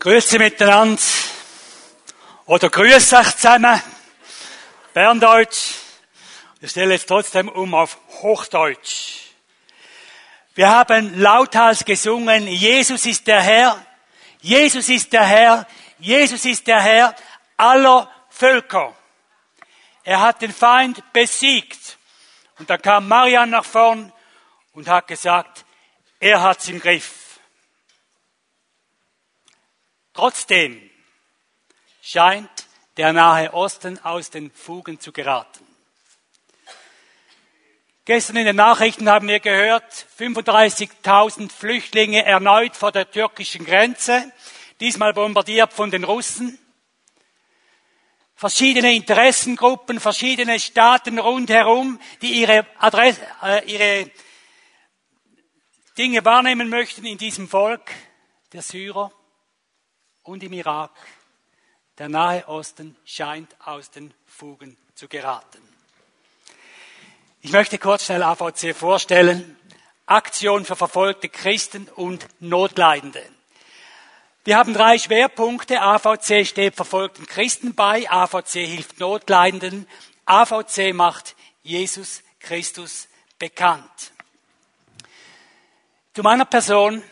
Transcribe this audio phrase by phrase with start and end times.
[0.00, 1.02] Grüße miteinander.
[2.46, 3.82] Oder grüß euch zusammen.
[4.94, 5.74] Berndeutsch.
[6.62, 9.26] Ich stelle jetzt trotzdem um auf Hochdeutsch.
[10.54, 13.84] Wir haben lauthals gesungen, Jesus ist der Herr,
[14.40, 15.66] Jesus ist der Herr,
[15.98, 17.14] Jesus ist der Herr
[17.58, 18.96] aller Völker.
[20.02, 21.98] Er hat den Feind besiegt.
[22.58, 24.10] Und da kam Marian nach vorn
[24.72, 25.66] und hat gesagt,
[26.20, 27.19] er hat's im Griff.
[30.12, 30.90] Trotzdem
[32.02, 32.50] scheint
[32.96, 35.66] der Nahe Osten aus den Fugen zu geraten.
[38.04, 39.84] Gestern in den Nachrichten haben wir gehört,
[40.18, 44.32] 35.000 Flüchtlinge erneut vor der türkischen Grenze,
[44.80, 46.58] diesmal bombardiert von den Russen.
[48.34, 54.10] Verschiedene Interessengruppen, verschiedene Staaten rundherum, die ihre, Adresse, äh, ihre
[55.96, 57.92] Dinge wahrnehmen möchten in diesem Volk
[58.52, 59.12] der Syrer
[60.30, 60.92] und im Irak.
[61.98, 65.58] Der Nahe Osten scheint aus den Fugen zu geraten.
[67.42, 69.56] Ich möchte kurz schnell AVC vorstellen.
[70.06, 73.22] Aktion für verfolgte Christen und Notleidende.
[74.44, 75.82] Wir haben drei Schwerpunkte.
[75.82, 79.86] AVC steht verfolgten Christen bei, AVC hilft Notleidenden,
[80.26, 84.12] AVC macht Jesus Christus bekannt.
[86.14, 87.02] Zu meiner Person.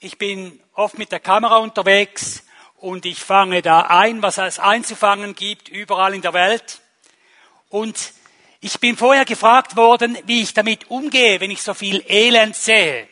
[0.00, 2.44] Ich bin oft mit der Kamera unterwegs
[2.80, 6.80] und ich fange da ein, was es einzufangen gibt, überall in der Welt.
[7.68, 8.12] Und
[8.60, 13.08] ich bin vorher gefragt worden, wie ich damit umgehe, wenn ich so viel Elend sehe.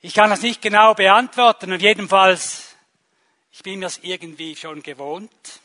[0.00, 2.76] Ich kann das nicht genau beantworten und jedenfalls,
[3.50, 5.60] ich bin mir das irgendwie schon gewohnt.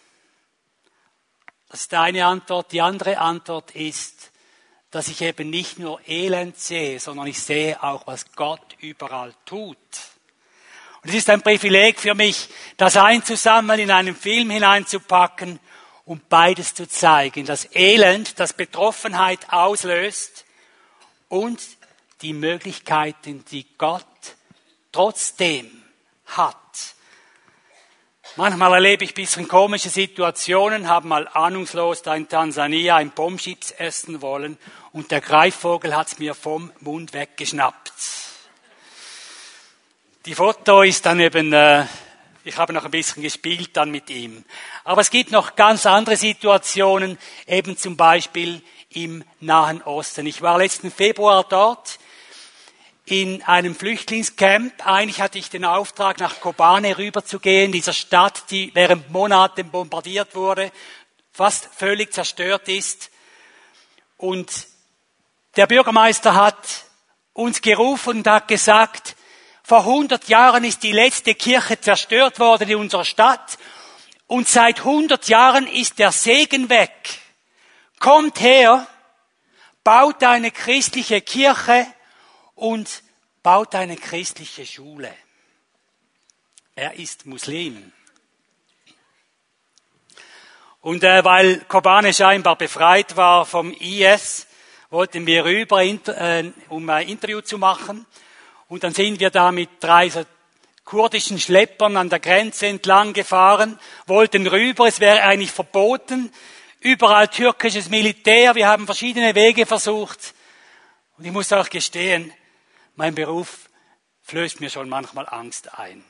[1.70, 2.72] Das ist eine Antwort.
[2.72, 4.32] Die andere Antwort ist,
[4.90, 9.78] dass ich eben nicht nur Elend sehe, sondern ich sehe auch, was Gott überall tut.
[11.04, 15.60] Und es ist ein Privileg für mich, das einzusammeln, in einen Film hineinzupacken
[16.06, 17.46] und beides zu zeigen.
[17.46, 20.46] Das Elend, das Betroffenheit auslöst
[21.28, 21.59] und
[22.22, 24.06] die Möglichkeiten, die Gott
[24.92, 25.81] trotzdem
[26.28, 26.58] hat.
[28.38, 33.72] Manchmal erlebe ich ein bisschen komische Situationen, habe mal ahnungslos da in Tansania ein Bombchips
[33.72, 34.58] essen wollen
[34.94, 37.92] und der Greifvogel hat's mir vom Mund weggeschnappt.
[40.28, 41.88] Die Foto ist dann eben, äh,
[42.44, 44.46] ich habe noch ein bisschen gespielt dann mit ihm.
[44.84, 47.18] Aber es gibt noch ganz andere Situationen,
[47.48, 48.62] eben zum Beispiel
[48.92, 50.28] im Nahen Osten.
[50.28, 51.98] Ich war letzten Februar dort
[53.06, 54.86] in einem Flüchtlingscamp.
[54.86, 60.72] Eigentlich hatte ich den Auftrag, nach Kobane rüberzugehen, dieser Stadt, die während Monaten bombardiert wurde,
[61.31, 63.10] fast völlig zerstört ist.
[64.18, 64.68] Und
[65.56, 66.86] der Bürgermeister hat
[67.34, 69.16] uns gerufen und hat gesagt,
[69.64, 73.58] vor 100 Jahren ist die letzte Kirche zerstört worden in unserer Stadt
[74.28, 77.20] und seit 100 Jahren ist der Segen weg.
[78.00, 78.88] Kommt her,
[79.84, 81.86] baut eine christliche Kirche
[82.56, 83.04] und
[83.44, 85.14] baut eine christliche Schule.
[86.76, 87.92] Er ist Muslim.
[90.80, 94.48] Und äh, weil Kobane scheinbar befreit war vom IS,
[94.90, 98.06] wollten wir rüber, äh, um ein Interview zu machen.
[98.72, 100.24] Und dann sind wir da mit drei so
[100.86, 103.78] kurdischen Schleppern an der Grenze entlang gefahren,
[104.08, 106.32] wollten rüber, es wäre eigentlich verboten,
[106.80, 110.34] überall türkisches Militär, wir haben verschiedene Wege versucht.
[111.18, 112.31] Und ich muss auch gestehen,
[112.96, 113.70] mein Beruf
[114.22, 116.02] flößt mir schon manchmal Angst ein.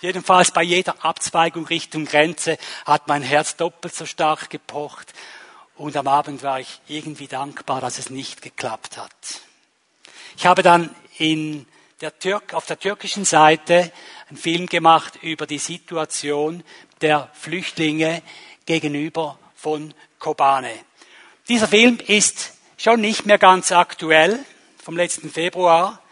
[0.00, 2.56] Jedenfalls bei jeder Abzweigung Richtung Grenze
[2.86, 5.12] hat mein Herz doppelt so stark gepocht
[5.76, 9.12] und am Abend war ich irgendwie dankbar, dass es nicht geklappt hat.
[10.38, 10.88] Ich habe dann
[11.20, 11.66] in
[12.00, 13.92] der Türk, auf der türkischen Seite
[14.28, 16.64] einen Film gemacht über die Situation
[17.02, 18.22] der Flüchtlinge
[18.64, 20.72] gegenüber von Kobane.
[21.48, 24.38] Dieser Film ist schon nicht mehr ganz aktuell
[24.82, 26.02] vom letzten Februar,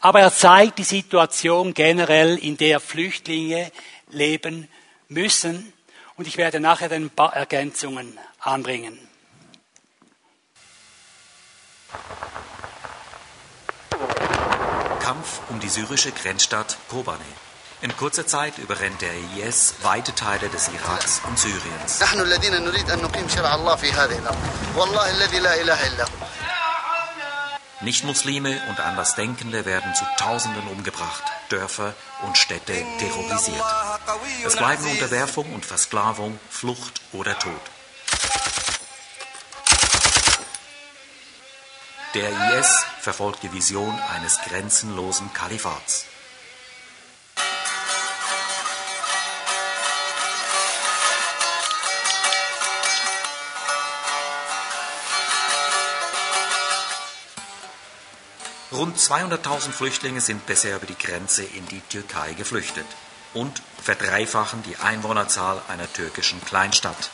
[0.00, 3.70] aber er zeigt die Situation generell, in der Flüchtlinge
[4.08, 4.68] leben
[5.08, 5.72] müssen.
[6.16, 8.98] Und ich werde nachher ein paar Ergänzungen anbringen.
[15.06, 17.30] Kampf um die syrische Grenzstadt Kobane.
[17.80, 22.00] In kurzer Zeit überrennt der IS weite Teile des Iraks und Syriens.
[27.82, 33.62] Nichtmuslime und Andersdenkende werden zu Tausenden umgebracht, Dörfer und Städte terrorisiert.
[34.44, 37.52] Es bleiben Unterwerfung und Versklavung, Flucht oder Tod.
[42.16, 46.06] Der IS verfolgt die Vision eines grenzenlosen Kalifats.
[58.72, 62.86] Rund 200.000 Flüchtlinge sind bisher über die Grenze in die Türkei geflüchtet
[63.34, 67.10] und verdreifachen die Einwohnerzahl einer türkischen Kleinstadt.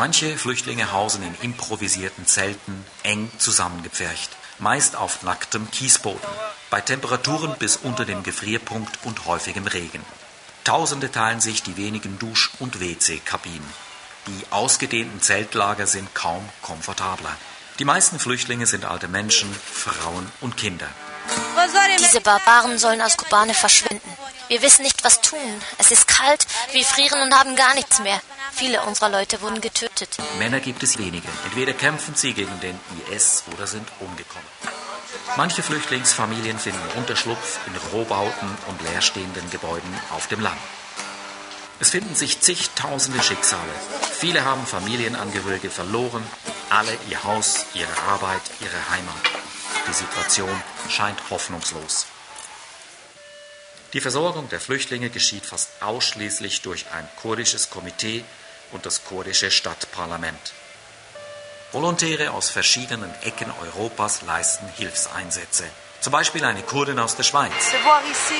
[0.00, 6.26] Manche Flüchtlinge hausen in improvisierten Zelten, eng zusammengepfercht, meist auf nacktem Kiesboden,
[6.70, 10.02] bei Temperaturen bis unter dem Gefrierpunkt und häufigem Regen.
[10.64, 13.68] Tausende teilen sich die wenigen Dusch- und WC-Kabinen.
[14.26, 17.36] Die ausgedehnten Zeltlager sind kaum komfortabler.
[17.78, 20.88] Die meisten Flüchtlinge sind alte Menschen, Frauen und Kinder.
[21.98, 24.10] Diese Barbaren sollen aus Kobane verschwinden.
[24.48, 25.62] Wir wissen nicht, was tun.
[25.78, 28.20] Es ist kalt, wir frieren und haben gar nichts mehr.
[28.52, 30.16] Viele unserer Leute wurden getötet.
[30.38, 31.28] Männer gibt es wenige.
[31.44, 32.78] Entweder kämpfen sie gegen den
[33.10, 34.48] IS oder sind umgekommen.
[35.36, 40.58] Manche Flüchtlingsfamilien finden Unterschlupf in Rohbauten und leerstehenden Gebäuden auf dem Land.
[41.78, 43.72] Es finden sich zigtausende Schicksale.
[44.18, 46.26] Viele haben Familienangehörige verloren,
[46.68, 49.49] alle ihr Haus, ihre Arbeit, ihre Heimat.
[49.88, 52.06] Die Situation scheint hoffnungslos.
[53.92, 58.24] Die Versorgung der Flüchtlinge geschieht fast ausschließlich durch ein kurdisches Komitee
[58.70, 60.52] und das kurdische Stadtparlament.
[61.72, 65.64] Volontäre aus verschiedenen Ecken Europas leisten Hilfseinsätze.
[66.00, 67.52] Zum Beispiel eine Kurdin aus der Schweiz.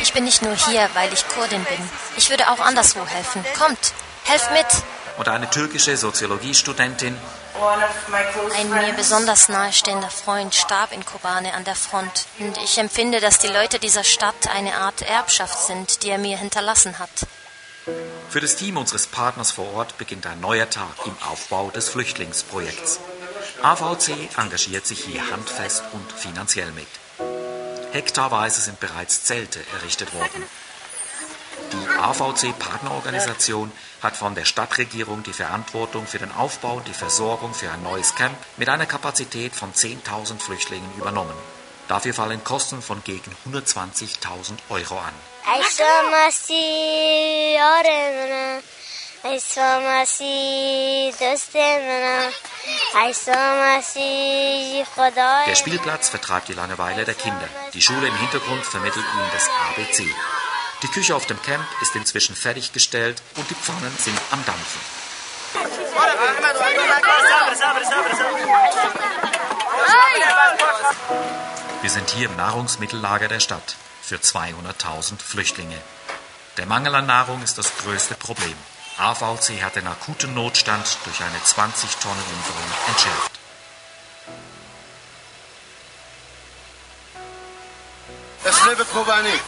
[0.01, 1.91] Ich bin nicht nur hier, weil ich Kurdin bin.
[2.17, 3.45] Ich würde auch anderswo helfen.
[3.59, 3.93] Kommt,
[4.25, 4.67] helft mit.
[5.19, 7.17] Und eine türkische Soziologiestudentin.
[8.57, 12.27] Ein mir besonders nahestehender Freund starb in Kobane an der Front.
[12.39, 16.39] Und ich empfinde, dass die Leute dieser Stadt eine Art Erbschaft sind, die er mir
[16.39, 17.11] hinterlassen hat.
[18.29, 23.01] Für das Team unseres Partners vor Ort beginnt ein neuer Tag im Aufbau des Flüchtlingsprojekts.
[23.63, 26.87] AVC engagiert sich hier handfest und finanziell mit.
[27.93, 30.45] Hektarweise sind bereits Zelte errichtet worden.
[31.73, 33.71] Die AVC-Partnerorganisation
[34.03, 38.15] hat von der Stadtregierung die Verantwortung für den Aufbau und die Versorgung für ein neues
[38.15, 41.35] Camp mit einer Kapazität von 10.000 Flüchtlingen übernommen.
[41.89, 45.15] Dafür fallen Kosten von gegen 120.000 Euro an.
[55.47, 57.49] Der Spielplatz vertreibt die Langeweile der Kinder.
[57.75, 60.07] Die Schule im Hintergrund vermittelt ihnen das ABC.
[60.83, 64.81] Die Küche auf dem Camp ist inzwischen fertiggestellt und die Pfannen sind am Dampfen.
[71.83, 75.77] Wir sind hier im Nahrungsmittellager der Stadt für 200.000 Flüchtlinge.
[76.57, 78.57] Der Mangel an Nahrung ist das größte Problem.
[78.99, 83.41] AVC hat den akuten Notstand durch eine 20-Tonnen-Lieferung entschärft.
[88.45, 89.39] Es lebe Kobani.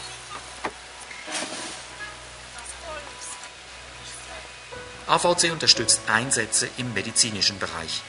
[5.07, 8.03] AVC unterstützt Einsätze im medizinischen Bereich.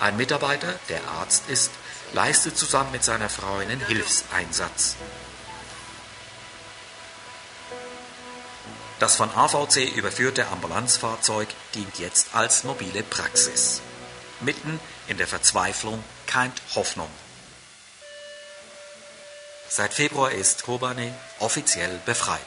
[0.00, 1.70] Ein Mitarbeiter, der Arzt ist,
[2.12, 4.96] leistet zusammen mit seiner Frau einen Hilfseinsatz.
[8.98, 13.82] Das von AVC überführte Ambulanzfahrzeug dient jetzt als mobile Praxis.
[14.40, 17.10] Mitten in der Verzweiflung keimt Hoffnung.
[19.68, 22.40] Seit Februar ist Kobane offiziell befreit.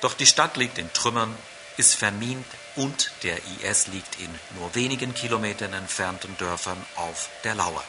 [0.00, 1.36] Doch die Stadt liegt in Trümmern,
[1.76, 2.46] ist vermint
[2.78, 7.82] und der IS liegt in nur wenigen Kilometern entfernten Dörfern auf der Lauer.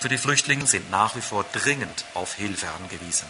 [0.00, 3.28] Für die Flüchtlinge sind nach wie vor dringend auf Hilfe angewiesen.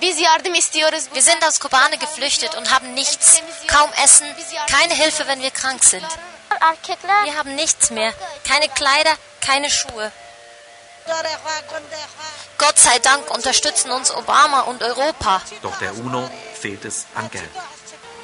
[0.00, 4.26] Wir sind aus Kobane geflüchtet und haben nichts, kaum Essen,
[4.70, 6.06] keine Hilfe, wenn wir krank sind.
[7.24, 8.12] Wir haben nichts mehr,
[8.46, 10.10] keine Kleider, keine Schuhe.
[12.58, 15.42] Gott sei Dank unterstützen uns Obama und Europa.
[15.62, 17.50] Doch der UNO fehlt es an Geld.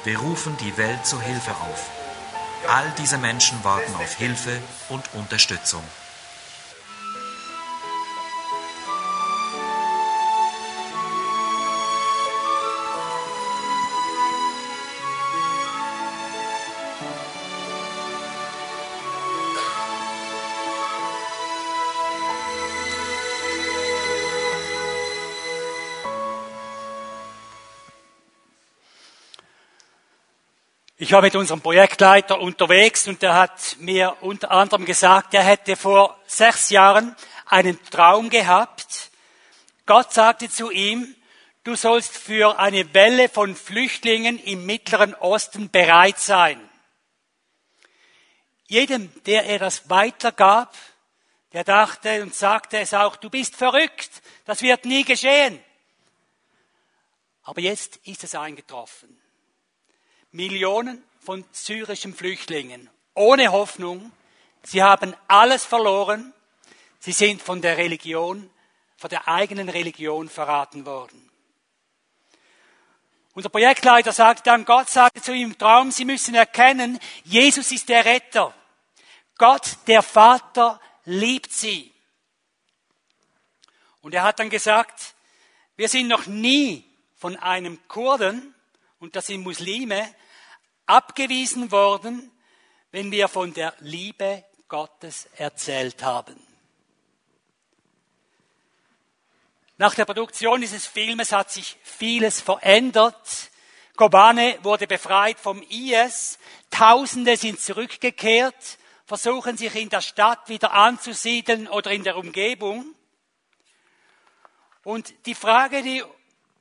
[0.07, 1.89] Wir rufen die Welt zur Hilfe auf.
[2.69, 5.83] All diese Menschen warten auf Hilfe und Unterstützung.
[30.99, 35.75] Ich war mit unserem Projektleiter unterwegs und der hat mir unter anderem gesagt, er hätte
[35.75, 39.11] vor sechs Jahren einen Traum gehabt.
[39.85, 41.15] Gott sagte zu ihm,
[41.63, 46.59] du sollst für eine Welle von Flüchtlingen im Mittleren Osten bereit sein.
[48.65, 50.75] Jedem, der er das weitergab,
[51.53, 55.63] der dachte und sagte es auch, du bist verrückt, das wird nie geschehen.
[57.43, 59.16] Aber jetzt ist es eingetroffen.
[60.37, 64.11] Millionen von syrischen Flüchtlingen ohne Hoffnung.
[64.63, 66.33] Sie haben alles verloren.
[66.99, 68.49] Sie sind von der Religion,
[68.95, 71.29] von der eigenen Religion verraten worden.
[73.33, 77.89] Unser Projektleiter sagte dann, Gott sagte zu ihm im Traum, Sie müssen erkennen, Jesus ist
[77.89, 78.53] der Retter.
[79.37, 81.93] Gott, der Vater, liebt Sie.
[84.01, 85.15] Und er hat dann gesagt,
[85.75, 86.83] wir sind noch nie
[87.15, 88.53] von einem Kurden,
[88.99, 90.13] und das sind Muslime,
[90.87, 92.31] abgewiesen worden,
[92.91, 96.35] wenn wir von der Liebe Gottes erzählt haben.
[99.77, 103.51] Nach der Produktion dieses Filmes hat sich vieles verändert.
[103.95, 106.39] Kobane wurde befreit vom IS.
[106.71, 112.95] Tausende sind zurückgekehrt, versuchen sich in der Stadt wieder anzusiedeln oder in der Umgebung.
[114.83, 116.03] Und die Frage, die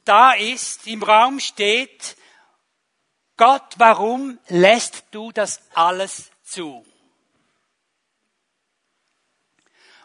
[0.04, 2.16] da ist, im Raum steht,
[3.37, 6.85] Gott, warum lässt du das alles zu?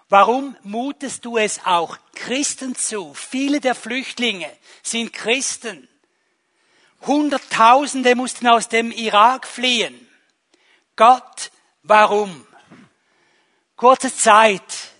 [0.10, 3.14] Warum mutest du es auch Christen zu?
[3.14, 4.52] Viele der Flüchtlinge
[4.84, 5.88] sind Christen.
[7.08, 10.10] Hunderttausende mussten aus dem Irak fliehen.
[10.98, 11.52] Gott,
[11.84, 12.46] warum?
[13.78, 14.92] Kurze Zeit,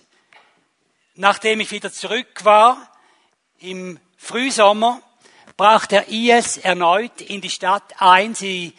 [1.14, 2.90] nachdem ich wieder zurück war,
[3.58, 5.02] im Frühsommer,
[5.56, 8.34] brach der IS erneut in die Stadt ein.
[8.34, 8.74] Sie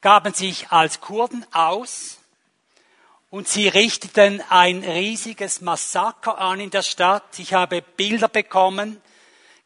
[0.00, 2.18] gaben sich als Kurden aus
[3.30, 7.38] und sie richteten ein riesiges Massaker an in der Stadt.
[7.38, 9.00] Ich habe Bilder bekommen,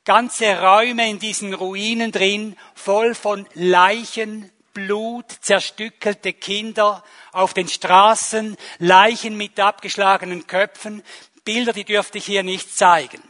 [0.05, 8.57] ganze Räume in diesen Ruinen drin, voll von Leichen, Blut, zerstückelte Kinder auf den Straßen,
[8.79, 11.03] Leichen mit abgeschlagenen Köpfen.
[11.45, 13.23] Bilder, die dürfte ich hier nicht zeigen.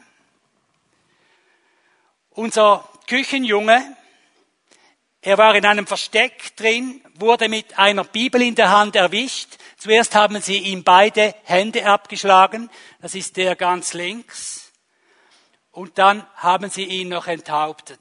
[2.31, 3.97] Unser Küchenjunge,
[5.21, 10.15] er war in einem Versteck drin, wurde mit einer Bibel in der Hand erwischt, Zuerst
[10.15, 12.69] haben sie ihm beide Hände abgeschlagen,
[13.01, 14.73] das ist der ganz links,
[15.71, 17.99] und dann haben sie ihn noch enthauptet.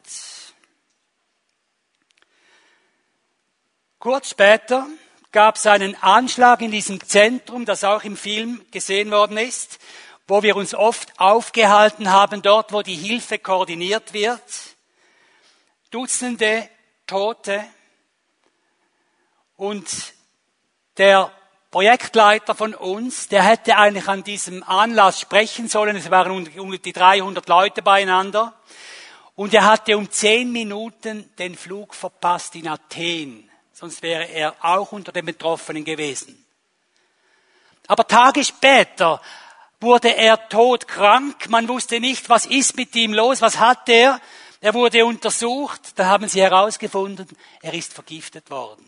[3.97, 4.87] Kurz später
[5.31, 9.79] gab es einen Anschlag in diesem Zentrum, das auch im Film gesehen worden ist,
[10.27, 14.41] wo wir uns oft aufgehalten haben, dort wo die Hilfe koordiniert wird.
[15.91, 16.69] Dutzende
[17.07, 17.63] Tote.
[19.55, 20.13] Und
[20.97, 21.31] der
[21.71, 25.95] Projektleiter von uns, der hätte eigentlich an diesem Anlass sprechen sollen.
[25.95, 28.53] Es waren um die 300 Leute beieinander.
[29.35, 33.49] Und er hatte um zehn Minuten den Flug verpasst in Athen.
[33.71, 36.45] Sonst wäre er auch unter den Betroffenen gewesen.
[37.87, 39.21] Aber Tage später
[39.79, 41.49] wurde er todkrank.
[41.49, 44.19] Man wusste nicht, was ist mit ihm los, was hat er.
[44.61, 45.93] Er wurde untersucht.
[45.95, 47.27] Da haben sie herausgefunden,
[47.61, 48.85] er ist vergiftet worden.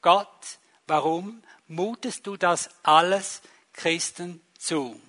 [0.00, 3.40] Gott Warum mutest du das alles
[3.72, 5.00] Christen zu?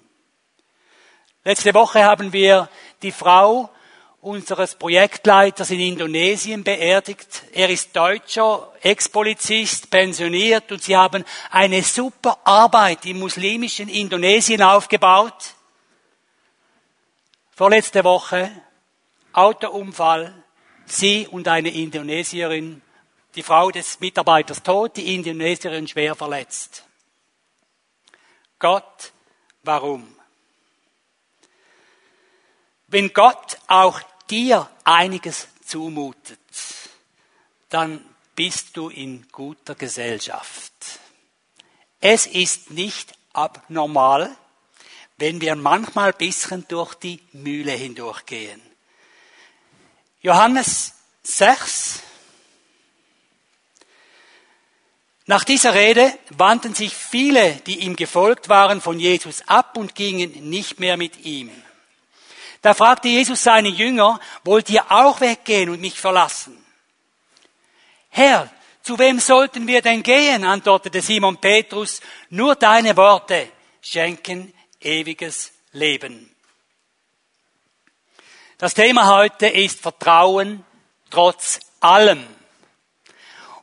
[1.43, 2.69] Letzte Woche haben wir
[3.01, 3.69] die Frau
[4.21, 7.43] unseres Projektleiters in Indonesien beerdigt.
[7.51, 15.55] Er ist Deutscher, Ex-Polizist, pensioniert und sie haben eine super Arbeit im muslimischen Indonesien aufgebaut.
[17.51, 18.49] Vorletzte Woche
[19.33, 20.33] Autounfall,
[20.85, 22.81] sie und eine Indonesierin
[23.35, 26.85] die Frau des Mitarbeiters tot, die Indonesierin schwer verletzt.
[28.59, 29.11] Gott,
[29.63, 30.15] warum?
[32.87, 33.99] Wenn Gott auch
[34.29, 36.39] dir einiges zumutet,
[37.69, 40.71] dann bist du in guter Gesellschaft.
[41.99, 44.35] Es ist nicht abnormal,
[45.17, 48.61] wenn wir manchmal ein bisschen durch die Mühle hindurchgehen.
[50.23, 52.01] Johannes 6,
[55.25, 60.49] Nach dieser Rede wandten sich viele, die ihm gefolgt waren, von Jesus ab und gingen
[60.49, 61.49] nicht mehr mit ihm.
[62.61, 66.57] Da fragte Jesus seine Jünger, wollt ihr auch weggehen und mich verlassen?
[68.09, 68.49] Herr,
[68.81, 70.43] zu wem sollten wir denn gehen?
[70.43, 73.49] antwortete Simon Petrus, nur deine Worte
[73.81, 76.32] schenken ewiges Leben.
[78.57, 80.63] Das Thema heute ist Vertrauen
[81.09, 82.23] trotz allem.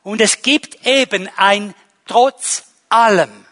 [0.03, 1.73] Und es gibt eben ein
[2.07, 3.45] Trotz allem,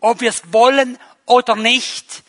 [0.00, 2.22] ob wir es wollen oder nicht.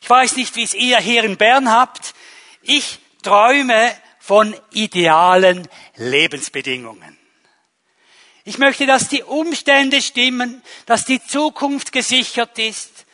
[0.00, 2.14] Ich weiß nicht, wie es ihr hier in Bern habt.
[2.62, 7.18] Ich träume von idealen Lebensbedingungen.
[8.44, 13.04] Ich möchte, dass die Umstände stimmen, dass die Zukunft gesichert ist.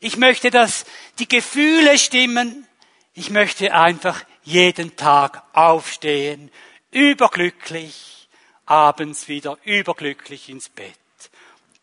[0.00, 0.84] Ich möchte, dass
[1.18, 2.66] die Gefühle stimmen.
[3.14, 6.50] Ich möchte einfach jeden Tag aufstehen,
[6.90, 8.28] überglücklich,
[8.66, 10.94] abends wieder überglücklich ins Bett.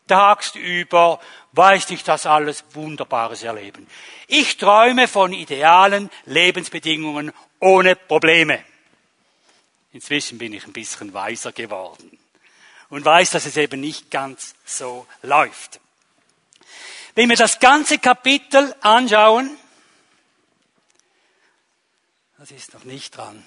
[0.06, 1.20] tagsüber,
[1.52, 3.86] weiß ich das alles Wunderbares erleben.
[4.26, 8.64] Ich träume von idealen Lebensbedingungen ohne Probleme.
[9.92, 12.18] Inzwischen bin ich ein bisschen weiser geworden
[12.88, 15.80] und weiß, dass es eben nicht ganz so läuft.
[17.14, 19.50] Wenn wir das ganze Kapitel anschauen,
[22.38, 23.44] das ist noch nicht dran.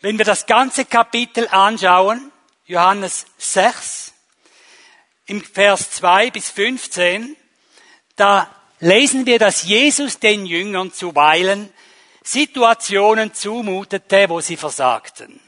[0.00, 2.32] Wenn wir das ganze Kapitel anschauen,
[2.64, 4.14] Johannes 6,
[5.26, 7.36] im Vers 2 bis 15,
[8.16, 11.70] da lesen wir, dass Jesus den Jüngern zuweilen
[12.22, 15.40] Situationen zumutete, wo sie versagten.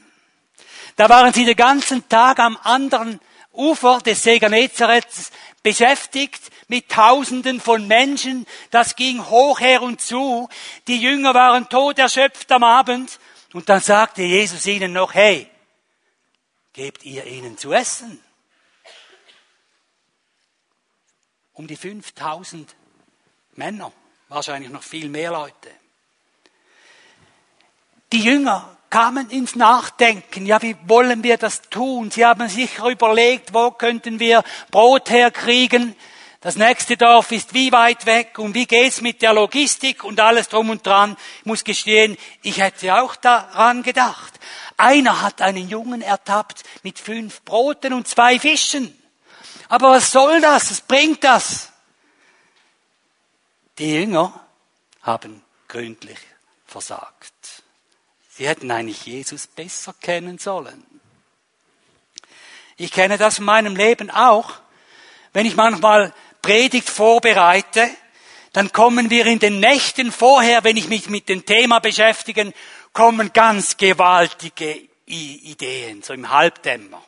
[0.95, 3.19] Da waren sie den ganzen Tag am anderen
[3.53, 5.31] Ufer des See Genezareth
[5.61, 8.45] beschäftigt mit Tausenden von Menschen.
[8.71, 10.49] Das ging hoch her und zu.
[10.87, 13.19] Die Jünger waren tot erschöpft am Abend.
[13.53, 15.49] Und dann sagte Jesus ihnen noch, hey,
[16.73, 18.19] gebt ihr ihnen zu essen.
[21.53, 22.75] Um die 5000
[23.51, 23.91] Männer,
[24.27, 25.69] wahrscheinlich noch viel mehr Leute.
[28.11, 30.45] Die Jünger kamen ins Nachdenken.
[30.45, 32.11] Ja, wie wollen wir das tun?
[32.11, 35.95] Sie haben sich überlegt, wo könnten wir Brot herkriegen?
[36.41, 40.47] Das nächste Dorf ist wie weit weg und wie geht's mit der Logistik und alles
[40.47, 41.17] drum und dran.
[41.39, 44.33] Ich muss gestehen, ich hätte auch daran gedacht.
[44.77, 48.95] Einer hat einen Jungen ertappt mit fünf Broten und zwei Fischen.
[49.69, 50.69] Aber was soll das?
[50.69, 51.71] Was bringt das?
[53.79, 54.39] Die Jünger
[55.01, 56.19] haben gründlich
[56.67, 57.32] versagt.
[58.35, 60.83] Sie hätten eigentlich Jesus besser kennen sollen.
[62.77, 64.53] Ich kenne das in meinem Leben auch.
[65.33, 67.87] Wenn ich manchmal Predigt vorbereite,
[68.51, 72.53] dann kommen wir in den Nächten vorher, wenn ich mich mit dem Thema beschäftige,
[72.91, 77.03] kommen ganz gewaltige Ideen, so im Halbdämmer.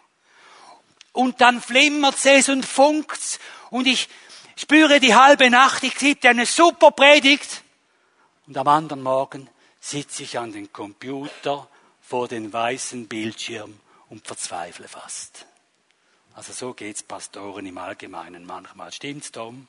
[1.12, 3.40] Und dann flimmert es und funkt's
[3.72, 4.10] und ich
[4.56, 7.64] spüre die halbe Nacht, ich kriege eine super Predigt.
[8.46, 9.50] Und am anderen Morgen
[9.86, 11.68] sitze ich an den Computer
[12.02, 15.46] vor den weißen Bildschirm und verzweifle fast.
[16.34, 18.92] Also so geht's Pastoren im Allgemeinen manchmal.
[18.92, 19.68] Stimmt's, Tom?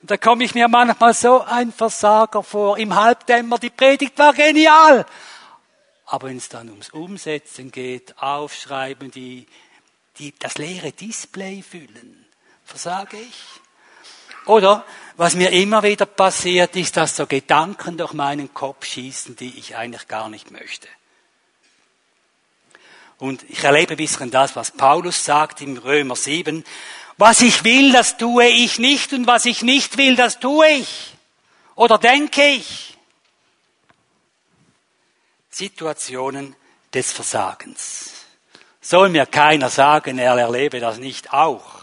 [0.00, 2.78] Und da komme ich mir manchmal so ein Versager vor.
[2.78, 5.04] Im Halbdämmer, die Predigt war genial.
[6.06, 9.46] Aber wenn es dann ums Umsetzen geht, aufschreiben, die,
[10.18, 12.24] die, das leere Display füllen,
[12.64, 13.60] versage ich.
[14.46, 14.84] Oder
[15.16, 19.76] was mir immer wieder passiert, ist, dass so Gedanken durch meinen Kopf schießen, die ich
[19.76, 20.88] eigentlich gar nicht möchte.
[23.18, 26.64] Und ich erlebe ein bisschen das, was Paulus sagt im Römer 7.
[27.16, 31.14] Was ich will, das tue ich nicht und was ich nicht will, das tue ich.
[31.74, 32.96] Oder denke ich.
[35.50, 36.54] Situationen
[36.92, 38.12] des Versagens.
[38.82, 41.75] Soll mir keiner sagen, er erlebe das nicht auch.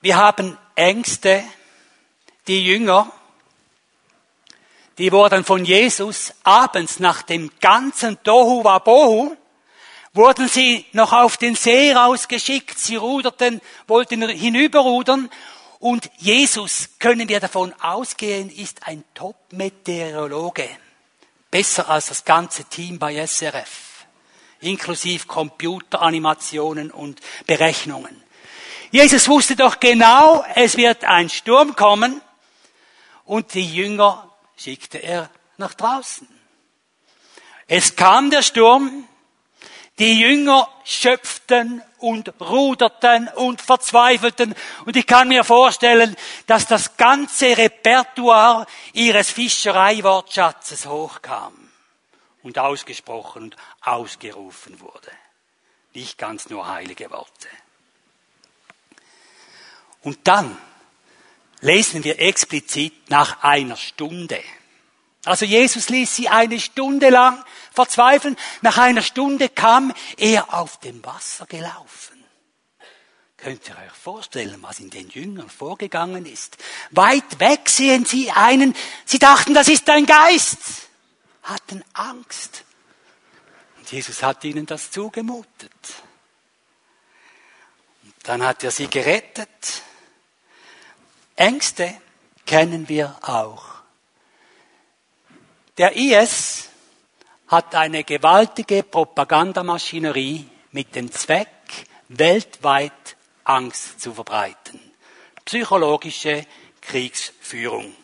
[0.00, 1.42] Wir haben Ängste.
[2.46, 3.10] Die Jünger,
[4.98, 9.36] die wurden von Jesus abends nach dem ganzen Tohu Wabohu,
[10.14, 12.78] wurden sie noch auf den See rausgeschickt.
[12.78, 15.28] Sie ruderten, wollten hinüberrudern.
[15.78, 20.68] Und Jesus, können wir davon ausgehen, ist ein Top-Meteorologe.
[21.50, 24.06] Besser als das ganze Team bei SRF.
[24.60, 28.25] Inklusive Computeranimationen und Berechnungen.
[28.90, 32.20] Jesus wusste doch genau, es wird ein Sturm kommen
[33.24, 36.28] und die Jünger schickte er nach draußen.
[37.66, 39.08] Es kam der Sturm,
[39.98, 46.14] die Jünger schöpften und ruderten und verzweifelten und ich kann mir vorstellen,
[46.46, 51.54] dass das ganze Repertoire ihres Fischereiwortschatzes hochkam
[52.42, 55.10] und ausgesprochen und ausgerufen wurde.
[55.94, 57.48] Nicht ganz nur heilige Worte.
[60.06, 60.56] Und dann
[61.62, 64.40] lesen wir explizit nach einer Stunde.
[65.24, 68.36] Also Jesus ließ sie eine Stunde lang verzweifeln.
[68.60, 72.24] Nach einer Stunde kam er auf dem Wasser gelaufen.
[73.36, 76.56] Könnt ihr euch vorstellen, was in den Jüngern vorgegangen ist?
[76.92, 80.58] Weit weg sehen sie einen, sie dachten, das ist ein Geist,
[81.42, 82.62] hatten Angst.
[83.76, 85.72] Und Jesus hat ihnen das zugemutet.
[88.04, 89.82] Und dann hat er sie gerettet
[91.36, 91.94] Ängste
[92.46, 93.76] kennen wir auch.
[95.76, 96.70] Der IS
[97.48, 101.48] hat eine gewaltige Propagandamaschinerie mit dem Zweck,
[102.08, 104.80] weltweit Angst zu verbreiten.
[105.44, 106.46] Psychologische
[106.80, 107.94] Kriegsführung.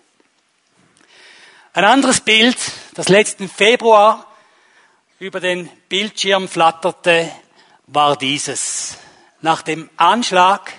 [1.73, 2.59] Ein anderes Bild,
[2.95, 4.27] das letzten Februar
[5.19, 7.33] über den Bildschirm flatterte,
[7.87, 8.99] war dieses.
[9.41, 10.73] Nach dem Anschlag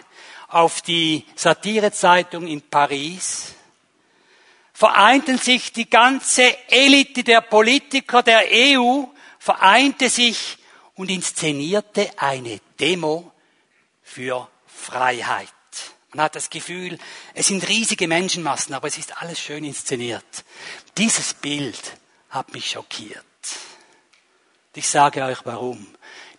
[0.53, 3.55] auf die Satirezeitung in Paris
[4.73, 9.05] vereinten sich die ganze Elite der Politiker der EU,
[9.39, 10.57] vereinte sich
[10.95, 13.31] und inszenierte eine Demo
[14.01, 15.49] für Freiheit.
[16.13, 16.99] Man hat das Gefühl,
[17.33, 20.43] es sind riesige Menschenmassen, aber es ist alles schön inszeniert.
[20.97, 21.97] Dieses Bild
[22.29, 23.23] hat mich schockiert.
[24.75, 25.95] Ich sage euch warum.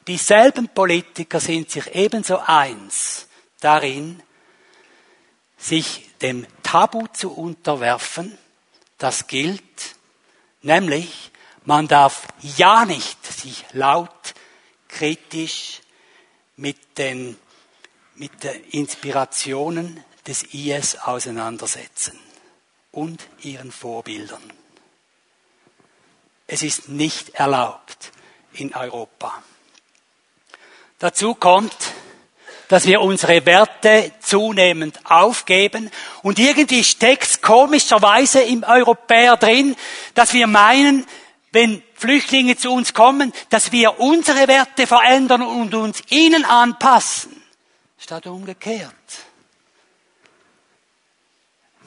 [0.06, 3.26] Dieselben Politiker sind sich ebenso eins
[3.64, 4.22] darin,
[5.56, 8.36] sich dem Tabu zu unterwerfen,
[8.98, 9.96] das gilt,
[10.62, 11.30] nämlich
[11.64, 14.34] man darf ja nicht sich laut
[14.88, 15.80] kritisch
[16.56, 17.38] mit den,
[18.14, 22.18] mit den Inspirationen des IS auseinandersetzen
[22.92, 24.52] und ihren Vorbildern.
[26.46, 28.12] Es ist nicht erlaubt
[28.52, 29.42] in Europa.
[30.98, 31.76] Dazu kommt,
[32.68, 35.90] dass wir unsere Werte zunehmend aufgeben
[36.22, 39.76] und irgendwie steckt komischerweise im Europäer drin,
[40.14, 41.06] dass wir meinen,
[41.52, 47.42] wenn Flüchtlinge zu uns kommen, dass wir unsere Werte verändern und uns ihnen anpassen,
[47.98, 48.92] statt umgekehrt.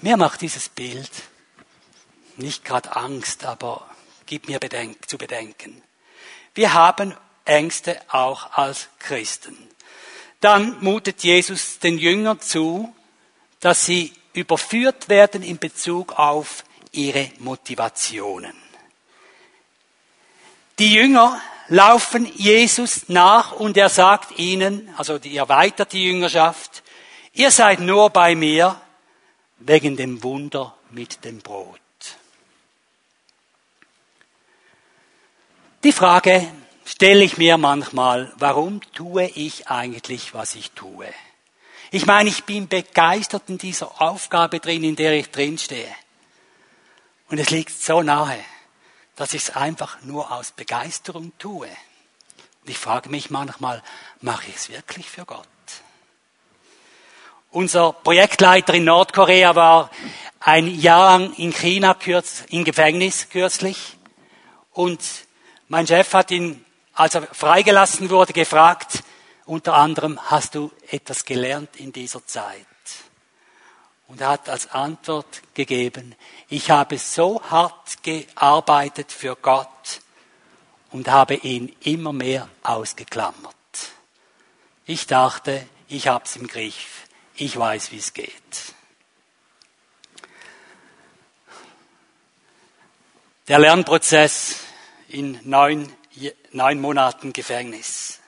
[0.01, 1.11] Mir macht dieses Bild
[2.37, 3.89] nicht gerade Angst, aber
[4.25, 5.81] gibt mir bedenk zu bedenken.
[6.53, 9.57] Wir haben Ängste auch als Christen.
[10.39, 12.93] Dann mutet Jesus den Jüngern zu,
[13.59, 18.53] dass sie überführt werden in Bezug auf ihre Motivationen.
[20.77, 26.83] Die Jünger laufen Jesus nach und er sagt ihnen, also die erweiterte Jüngerschaft,
[27.33, 28.79] ihr seid nur bei mir
[29.59, 31.79] wegen dem Wunder mit dem Brot.
[35.83, 36.47] Die Frage
[36.87, 41.07] stelle ich mir manchmal, warum tue ich eigentlich, was ich tue?
[41.91, 45.93] Ich meine, ich bin begeistert in dieser Aufgabe drin, in der ich drin stehe.
[47.29, 48.39] Und es liegt so nahe,
[49.17, 51.67] dass ich es einfach nur aus Begeisterung tue.
[51.67, 53.83] Und ich frage mich manchmal,
[54.21, 55.45] mache ich es wirklich für Gott?
[57.51, 59.89] Unser Projektleiter in Nordkorea war
[60.39, 61.97] ein Jahr lang in China
[62.49, 63.97] im Gefängnis kürzlich
[64.71, 65.01] und
[65.67, 66.63] mein Chef hat ihn,
[66.97, 69.03] als er freigelassen wurde, gefragt,
[69.45, 72.65] unter anderem, hast du etwas gelernt in dieser Zeit?
[74.07, 76.15] Und er hat als Antwort gegeben,
[76.49, 80.01] ich habe so hart gearbeitet für Gott
[80.91, 83.55] und habe ihn immer mehr ausgeklammert.
[84.87, 87.07] Ich dachte, ich hab's im Griff.
[87.35, 88.31] Ich weiß, wie es geht.
[93.47, 94.61] Der Lernprozess
[95.09, 95.93] in neun,
[96.51, 98.19] neun Monaten Gefängnis.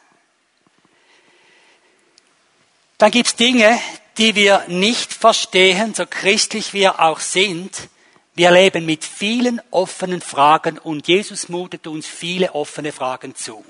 [2.97, 3.80] Dann gibt's Dinge,
[4.17, 7.89] die wir nicht verstehen, so christlich wir auch sind.
[8.36, 13.63] Wir leben mit vielen offenen Fragen und Jesus mutet uns viele offene Fragen zu.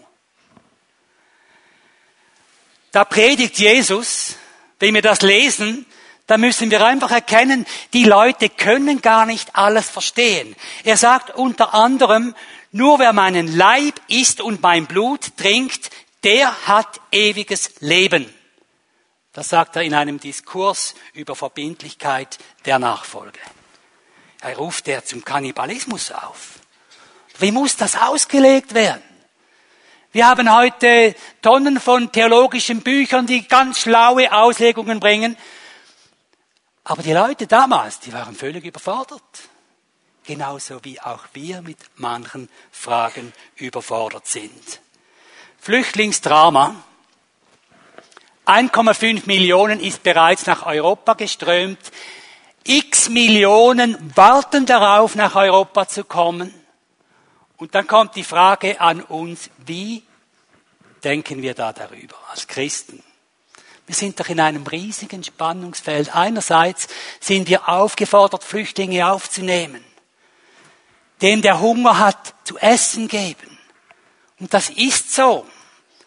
[2.92, 4.36] Da predigt Jesus,
[4.80, 5.86] wenn wir das lesen,
[6.26, 10.56] da müssen wir einfach erkennen, die Leute können gar nicht alles verstehen.
[10.84, 12.36] Er sagt unter anderem,
[12.72, 15.90] nur wer meinen Leib isst und mein Blut trinkt,
[16.24, 18.32] der hat ewiges Leben.
[19.34, 23.40] Das sagt er in einem Diskurs über Verbindlichkeit der Nachfolge.
[24.42, 26.60] Er ruft er zum Kannibalismus auf.
[27.40, 29.04] Wie muss das ausgelegt werden?
[30.12, 35.38] Wir haben heute Tonnen von theologischen Büchern, die ganz schlaue Auslegungen bringen.
[36.84, 39.22] Aber die Leute damals, die waren völlig überfordert
[40.30, 44.80] genauso wie auch wir mit manchen Fragen überfordert sind.
[45.60, 46.76] Flüchtlingsdrama.
[48.46, 51.80] 1,5 Millionen ist bereits nach Europa geströmt.
[52.64, 56.54] X Millionen warten darauf, nach Europa zu kommen.
[57.58, 60.04] Und dann kommt die Frage an uns, wie
[61.04, 63.02] denken wir da darüber als Christen?
[63.88, 66.16] Wir sind doch in einem riesigen Spannungsfeld.
[66.16, 66.88] Einerseits
[67.20, 69.89] sind wir aufgefordert, Flüchtlinge aufzunehmen
[71.22, 73.58] dem der Hunger hat, zu essen geben.
[74.40, 75.46] Und das ist so.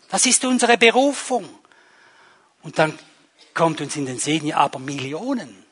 [0.08, 1.48] Das ist unsere Berufung.
[2.62, 2.98] Und dann
[3.54, 5.64] kommt uns in den Sinn ja aber Millionen.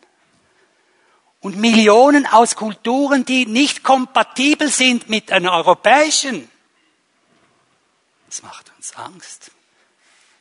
[1.41, 6.51] Und Millionen aus Kulturen, die nicht kompatibel sind mit einer europäischen.
[8.27, 9.51] Das macht uns Angst.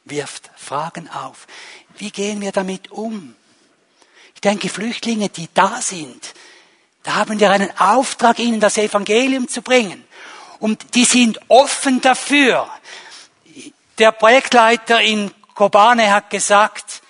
[0.04, 1.48] Wirft Fragen auf.
[1.98, 3.36] Wie gehen wir damit um?
[4.36, 6.34] Ich denke, Flüchtlinge, die da sind,
[7.04, 10.06] da haben wir einen Auftrag, ihnen das Evangelium zu bringen.
[10.60, 12.70] Und die sind offen dafür.
[13.98, 17.02] Der Projektleiter in Kobane hat gesagt,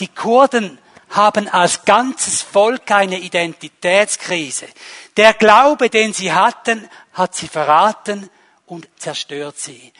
[0.00, 0.78] die Kurden
[1.10, 4.66] haben als ganzes Volk eine Identitätskrise.
[5.16, 8.30] Der Glaube, den sie hatten, hat sie verraten
[8.66, 9.92] und zerstört sie.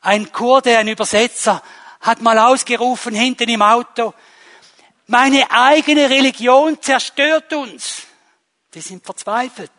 [0.00, 1.62] Ein Kurde, ein Übersetzer,
[2.00, 4.14] hat mal ausgerufen hinten im Auto,
[5.06, 8.05] meine eigene Religion zerstört uns.
[8.76, 9.70] Die sind verzweifelt.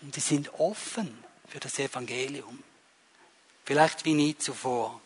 [0.00, 2.62] Und die sind offen für das Evangelium.
[3.64, 5.00] Vielleicht wie nie zuvor.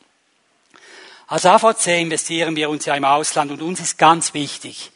[1.26, 4.90] Als AVC investieren wir uns ja im Ausland und uns ist ganz wichtig,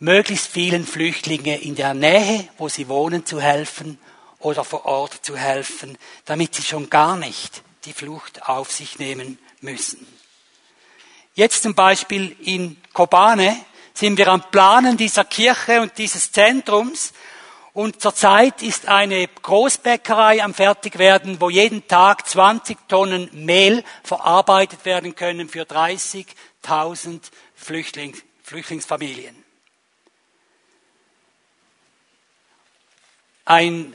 [0.00, 3.98] möglichst vielen Flüchtlingen in der Nähe, wo sie wohnen, zu helfen
[4.40, 9.38] oder vor Ort zu helfen, damit sie schon gar nicht die Flucht auf sich nehmen
[9.60, 10.04] müssen.
[11.34, 13.56] Jetzt zum Beispiel in Kobane
[13.96, 17.12] sind wir am Planen dieser Kirche und dieses Zentrums
[17.72, 25.14] und zurzeit ist eine Großbäckerei am Fertigwerden, wo jeden Tag 20 Tonnen Mehl verarbeitet werden
[25.14, 27.20] können für 30.000
[27.54, 29.36] Flüchtling, Flüchtlingsfamilien.
[33.44, 33.94] Ein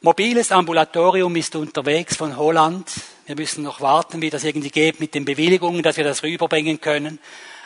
[0.00, 2.90] mobiles Ambulatorium ist unterwegs von Holland.
[3.26, 6.80] Wir müssen noch warten, wie das irgendwie geht mit den Bewilligungen, dass wir das rüberbringen
[6.80, 7.18] können.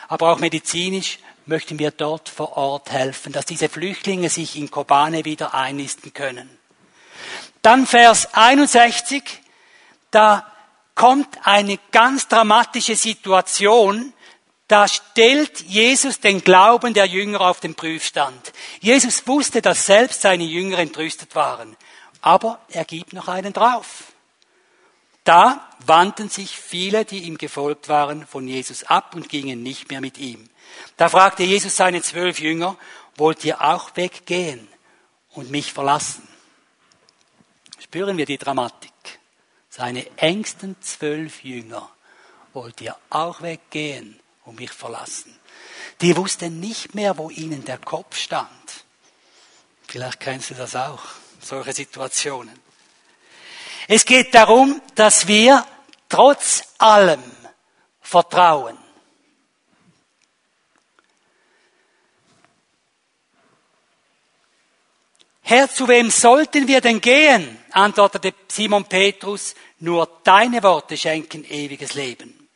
[0.07, 5.25] Aber auch medizinisch möchten wir dort vor Ort helfen, dass diese Flüchtlinge sich in Kobane
[5.25, 6.49] wieder einnisten können.
[7.61, 9.23] Dann Vers 61,
[10.11, 10.45] da
[10.95, 14.13] kommt eine ganz dramatische Situation,
[14.67, 18.53] da stellt Jesus den Glauben der Jünger auf den Prüfstand.
[18.79, 21.75] Jesus wusste, dass selbst seine Jünger entrüstet waren,
[22.21, 24.05] aber er gibt noch einen drauf.
[25.23, 30.01] Da wandten sich viele, die ihm gefolgt waren, von Jesus ab und gingen nicht mehr
[30.01, 30.49] mit ihm.
[30.97, 32.77] Da fragte Jesus seine zwölf Jünger,
[33.15, 34.67] wollt ihr auch weggehen
[35.31, 36.27] und mich verlassen?
[37.79, 38.91] Spüren wir die Dramatik.
[39.69, 41.89] Seine engsten zwölf Jünger,
[42.53, 45.37] wollt ihr auch weggehen und mich verlassen?
[46.01, 48.49] Die wussten nicht mehr, wo ihnen der Kopf stand.
[49.87, 51.03] Vielleicht kennst du das auch,
[51.41, 52.57] solche Situationen.
[53.87, 55.65] Es geht darum, dass wir
[56.09, 57.23] trotz allem
[58.01, 58.77] vertrauen.
[65.47, 67.63] Herr, zu wem sollten wir denn gehen?
[67.69, 72.49] antwortete Simon Petrus, nur deine Worte schenken ewiges Leben.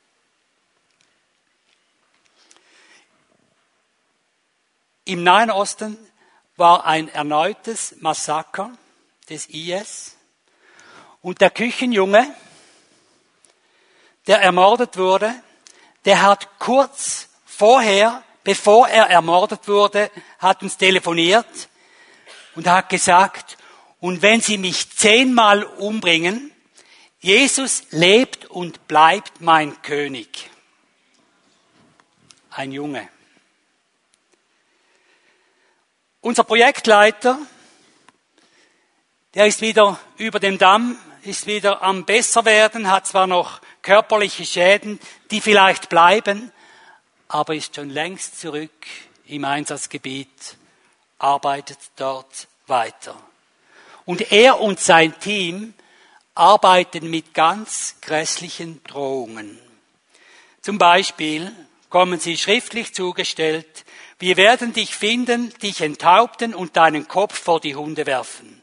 [5.06, 5.99] Im Nahen Osten
[6.56, 8.71] war ein erneutes Massaker
[9.30, 10.17] des IS
[11.21, 12.36] und der Küchenjunge,
[14.25, 15.32] der ermordet wurde,
[16.06, 21.68] der hat kurz vorher, bevor er ermordet wurde, hat uns telefoniert
[22.55, 23.57] und hat gesagt,
[23.99, 26.51] und wenn sie mich zehnmal umbringen,
[27.19, 30.49] Jesus lebt und bleibt mein König.
[32.49, 33.07] Ein Junge.
[36.21, 37.38] Unser Projektleiter,
[39.33, 44.45] der ist wieder über dem Damm ist wieder am besser werden, hat zwar noch körperliche
[44.45, 44.99] Schäden,
[45.31, 46.51] die vielleicht bleiben,
[47.27, 48.71] aber ist schon längst zurück
[49.25, 50.57] im Einsatzgebiet,
[51.19, 53.15] arbeitet dort weiter.
[54.05, 55.73] Und er und sein Team
[56.34, 59.60] arbeiten mit ganz grässlichen Drohungen.
[60.62, 61.51] Zum Beispiel
[61.89, 63.86] kommen sie schriftlich zugestellt,
[64.19, 68.62] wir werden dich finden, dich enthaupten und deinen Kopf vor die Hunde werfen.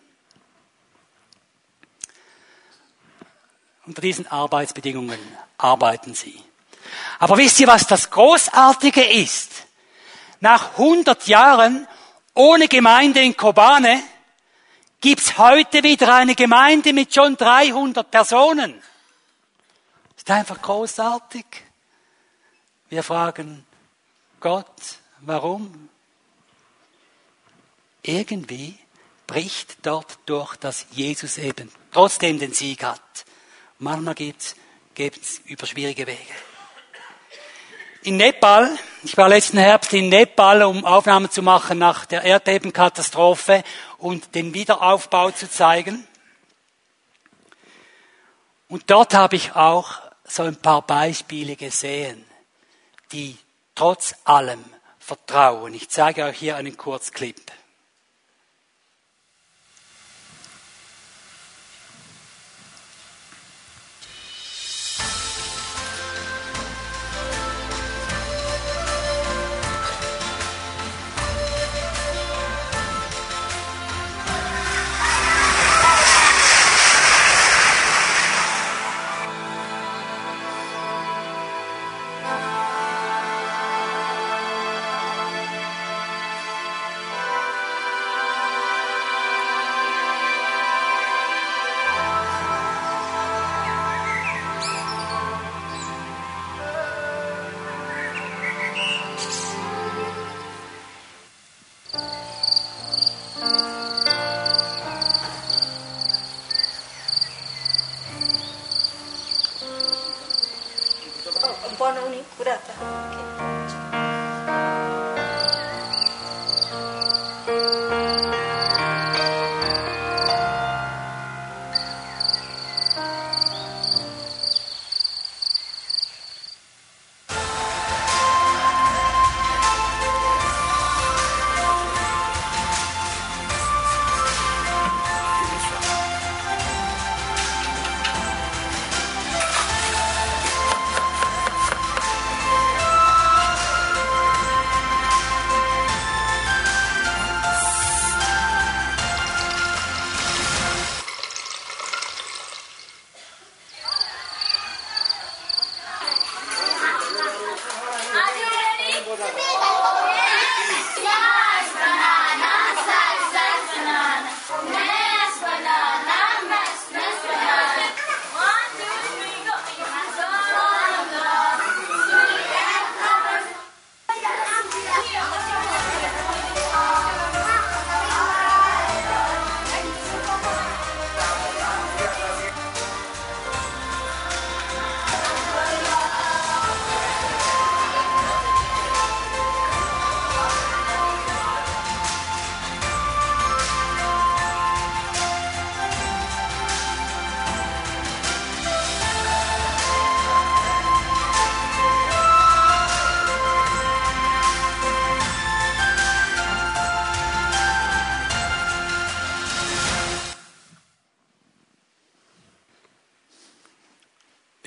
[3.86, 5.18] Unter diesen Arbeitsbedingungen
[5.56, 6.42] arbeiten sie.
[7.18, 9.50] Aber wisst ihr, was das Großartige ist?
[10.40, 11.88] Nach 100 Jahren
[12.36, 14.02] ohne Gemeinde in Kobane
[15.00, 18.82] gibt's heute wieder eine Gemeinde mit schon 300 Personen.
[20.16, 21.44] Ist einfach großartig.
[22.88, 23.66] Wir fragen
[24.40, 25.88] Gott, warum?
[28.02, 28.78] Irgendwie
[29.26, 33.00] bricht dort durch, dass Jesus eben trotzdem den Sieg hat.
[33.78, 34.56] Manchmal geht
[34.96, 36.34] es über schwierige Wege.
[38.06, 38.70] In Nepal,
[39.02, 43.64] ich war letzten Herbst in Nepal, um Aufnahmen zu machen nach der Erdbebenkatastrophe
[43.98, 46.06] und den Wiederaufbau zu zeigen.
[48.68, 52.24] Und dort habe ich auch so ein paar Beispiele gesehen,
[53.10, 53.36] die
[53.74, 54.64] trotz allem
[55.00, 55.74] vertrauen.
[55.74, 57.40] Ich zeige euch hier einen Kurzclip.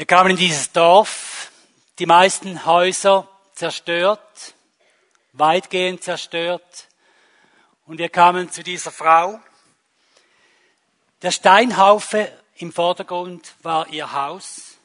[0.09, 1.51] Kamen in dieses Dorf,
[1.99, 4.55] die meisten Häuser zerstört,
[5.33, 6.87] weitgehend zerstört.
[7.85, 9.39] Und wir kamen zu dieser Frau.
[11.21, 14.79] Der Steinhaufe im Vordergrund war ihr Haus.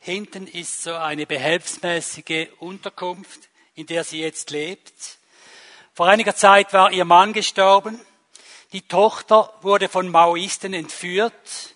[0.00, 5.18] Hinten ist so eine behelfsmäßige Unterkunft, in der sie jetzt lebt.
[5.92, 8.00] Vor einiger Zeit war ihr Mann gestorben.
[8.72, 11.74] Die Tochter wurde von Maoisten entführt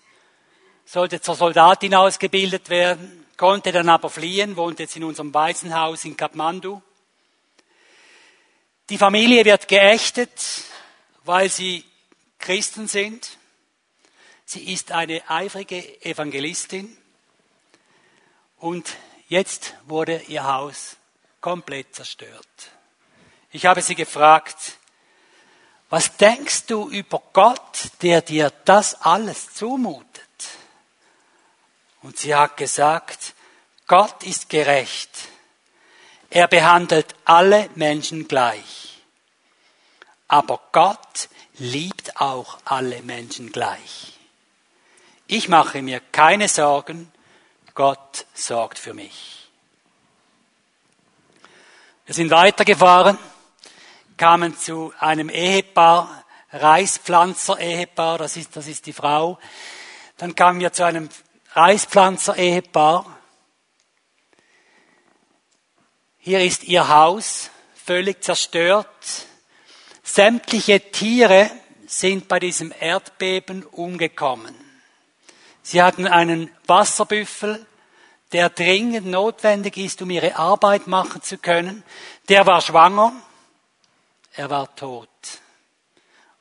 [0.87, 6.15] sollte zur Soldatin ausgebildet werden, konnte dann aber fliehen, wohnt jetzt in unserem Waisenhaus in
[6.15, 6.81] Kathmandu.
[8.89, 10.31] Die Familie wird geächtet,
[11.25, 11.83] weil sie
[12.39, 13.37] Christen sind.
[14.45, 16.97] Sie ist eine eifrige Evangelistin
[18.55, 18.95] und
[19.27, 20.95] jetzt wurde ihr Haus
[21.41, 22.71] komplett zerstört.
[23.51, 24.77] Ich habe sie gefragt,
[25.89, 30.06] was denkst du über Gott, der dir das alles zumutet?
[32.01, 33.33] Und sie hat gesagt,
[33.87, 35.09] Gott ist gerecht.
[36.29, 39.01] Er behandelt alle Menschen gleich.
[40.27, 44.13] Aber Gott liebt auch alle Menschen gleich.
[45.27, 47.11] Ich mache mir keine Sorgen,
[47.73, 49.49] Gott sorgt für mich.
[52.05, 53.17] Wir sind weitergefahren,
[54.15, 59.37] kamen zu einem Ehepaar, Reispflanzer-Ehepaar, das ist, das ist die Frau.
[60.17, 61.09] Dann kamen wir zu einem
[61.57, 63.17] Reispflanzer-Ehepaar.
[66.19, 69.25] Hier ist ihr Haus völlig zerstört.
[70.03, 71.49] Sämtliche Tiere
[71.87, 74.53] sind bei diesem Erdbeben umgekommen.
[75.63, 77.65] Sie hatten einen Wasserbüffel,
[78.33, 81.83] der dringend notwendig ist, um ihre Arbeit machen zu können.
[82.29, 83.13] Der war schwanger,
[84.33, 85.09] er war tot.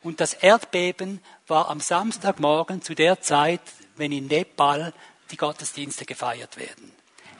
[0.02, 3.62] Und das Erdbeben war am Samstagmorgen zu der Zeit,
[3.96, 4.92] wenn in Nepal
[5.30, 6.92] die Gottesdienste gefeiert werden.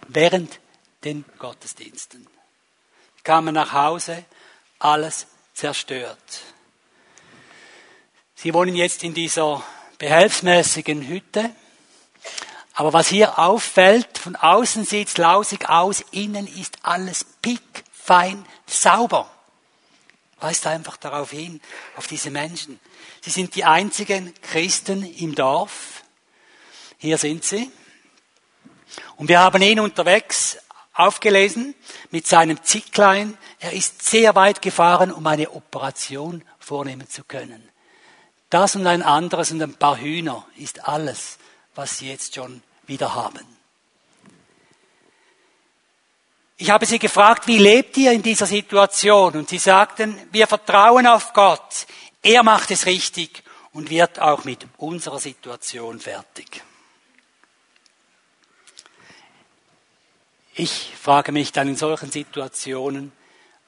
[0.09, 0.61] Während
[1.05, 2.27] den Gottesdiensten.
[3.23, 4.25] Kamen nach Hause,
[4.79, 6.43] alles zerstört.
[8.35, 9.65] Sie wohnen jetzt in dieser
[9.99, 11.51] behelfsmäßigen Hütte.
[12.75, 19.31] Aber was hier auffällt, von außen sieht es lausig aus, innen ist alles pickfein sauber.
[20.39, 21.63] Weist einfach darauf hin,
[21.97, 22.79] auf diese Menschen.
[23.23, 26.05] Sie sind die einzigen Christen im Dorf.
[26.99, 27.70] Hier sind sie.
[29.16, 30.59] Und wir haben ihn unterwegs
[30.94, 31.74] aufgelesen
[32.11, 33.36] mit seinem Zicklein.
[33.61, 37.68] Er ist sehr weit gefahren, um eine Operation vornehmen zu können.
[38.51, 41.38] Das und ein anderes und ein paar Hühner ist alles,
[41.74, 43.44] was sie jetzt schon wieder haben.
[46.59, 49.34] Ich habe sie gefragt, wie lebt ihr in dieser Situation?
[49.34, 51.86] Und sie sagten, wir vertrauen auf Gott.
[52.22, 53.42] Er macht es richtig
[53.72, 56.62] und wird auch mit unserer Situation fertig.
[60.59, 63.13] Ich frage mich dann in solchen Situationen,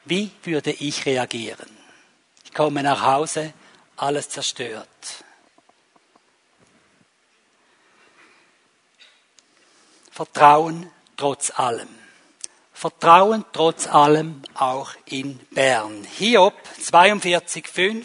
[0.06, 1.68] wie würde ich reagieren?
[2.44, 3.52] Ich komme nach Hause,
[3.96, 4.88] alles zerstört.
[10.10, 11.90] Vertrauen trotz allem.
[12.72, 16.06] Vertrauen trotz allem auch in Bern.
[16.16, 18.02] Hiob 42,5.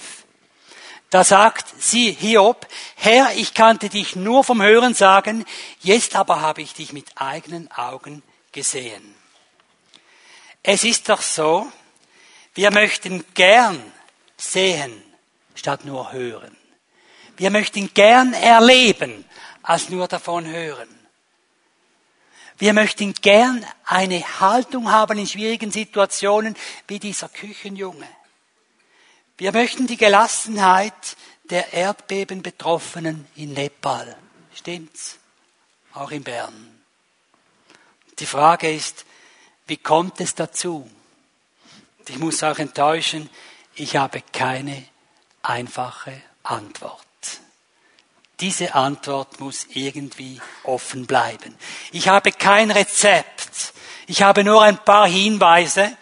[1.09, 5.45] Da sagt sie Hiob, Herr, ich kannte dich nur vom Hören sagen,
[5.79, 8.21] jetzt aber habe ich dich mit eigenen Augen
[8.53, 9.15] gesehen.
[10.61, 11.69] Es ist doch so,
[12.53, 13.91] wir möchten gern
[14.37, 15.03] sehen,
[15.55, 16.55] statt nur hören.
[17.35, 19.25] Wir möchten gern erleben,
[19.61, 20.87] als nur davon hören.
[22.57, 26.55] Wir möchten gern eine Haltung haben in schwierigen Situationen
[26.87, 28.07] wie dieser Küchenjunge.
[29.37, 31.17] Wir möchten die Gelassenheit
[31.49, 34.15] der Erdbebenbetroffenen in Nepal.
[34.53, 35.17] Stimmt's?
[35.93, 36.82] Auch in Bern.
[38.19, 39.05] Die Frage ist,
[39.67, 40.89] wie kommt es dazu?
[42.07, 43.29] Ich muss auch enttäuschen,
[43.75, 44.85] ich habe keine
[45.41, 46.99] einfache Antwort.
[48.39, 51.55] Diese Antwort muss irgendwie offen bleiben.
[51.91, 53.73] Ich habe kein Rezept.
[54.05, 55.95] Ich habe nur ein paar Hinweise.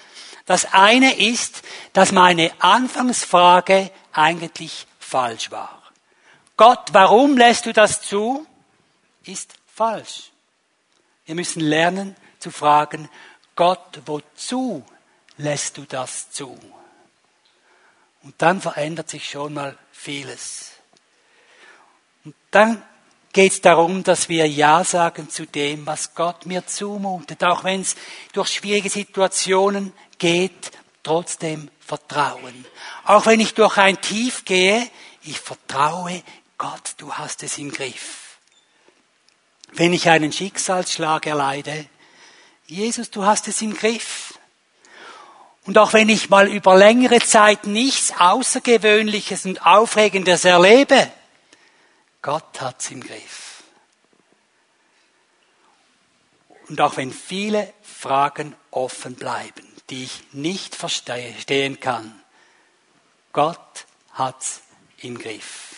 [0.45, 1.62] Das eine ist,
[1.93, 5.82] dass meine Anfangsfrage eigentlich falsch war.
[6.57, 8.45] Gott, warum lässt du das zu?
[9.24, 10.31] Ist falsch.
[11.32, 13.08] Wir müssen lernen zu fragen,
[13.56, 14.84] Gott, wozu
[15.38, 16.60] lässt du das zu?
[18.22, 20.72] Und dann verändert sich schon mal vieles.
[22.26, 22.84] Und dann
[23.32, 27.80] geht es darum, dass wir Ja sagen zu dem, was Gott mir zumutet, auch wenn
[27.80, 27.96] es
[28.34, 32.66] durch schwierige Situationen geht, trotzdem Vertrauen.
[33.06, 34.86] Auch wenn ich durch ein Tief gehe,
[35.24, 36.24] ich vertraue
[36.58, 38.20] Gott, du hast es im Griff.
[39.74, 41.86] Wenn ich einen Schicksalsschlag erleide,
[42.67, 44.38] Jesus, du hast es im Griff.
[45.65, 51.11] Und auch wenn ich mal über längere Zeit nichts Außergewöhnliches und Aufregendes erlebe,
[52.22, 53.63] Gott hat's im Griff.
[56.67, 62.22] Und auch wenn viele Fragen offen bleiben, die ich nicht verstehen kann,
[63.34, 64.61] Gott hat's
[64.99, 65.70] im Griff.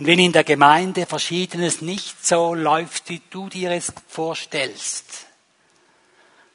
[0.00, 5.26] Und wenn in der Gemeinde Verschiedenes nicht so läuft, wie du dir es vorstellst,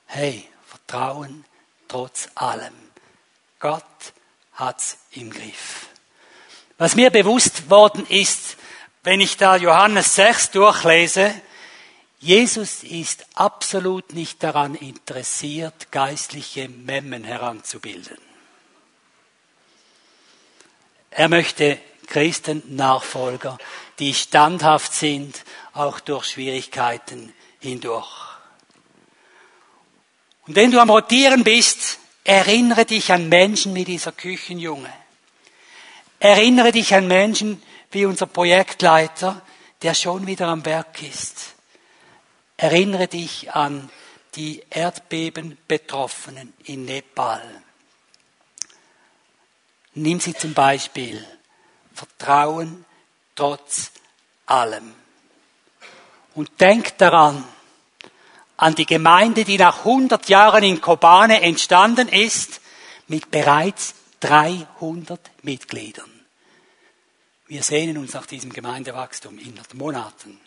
[0.07, 1.45] hey, Vertrauen
[1.87, 2.73] trotz allem.
[3.59, 3.83] Gott
[4.53, 5.89] hat's im Griff.
[6.79, 8.57] Was mir bewusst worden ist,
[9.03, 11.31] wenn ich da Johannes 6 durchlese,
[12.17, 18.17] Jesus ist absolut nicht daran interessiert, geistliche Memmen heranzubilden.
[21.11, 21.77] Er möchte
[22.07, 23.57] Christen-Nachfolger,
[23.99, 25.43] die standhaft sind,
[25.73, 28.35] auch durch Schwierigkeiten hindurch.
[30.47, 34.93] Und wenn du am Rotieren bist, erinnere dich an Menschen wie dieser Küchenjunge.
[36.19, 39.41] Erinnere dich an Menschen wie unser Projektleiter,
[39.81, 41.55] der schon wieder am Werk ist.
[42.57, 43.89] Erinnere dich an
[44.35, 47.41] die Erdbeben-Betroffenen in Nepal.
[49.93, 51.25] Nimm sie zum Beispiel.
[51.95, 52.85] Vertrauen
[53.35, 53.91] trotz
[54.45, 54.93] allem.
[56.33, 57.43] Und denk daran,
[58.57, 62.61] an die Gemeinde, die nach 100 Jahren in Kobane entstanden ist,
[63.07, 66.09] mit bereits 300 Mitgliedern.
[67.47, 70.39] Wir sehnen uns nach diesem Gemeindewachstum in Monaten.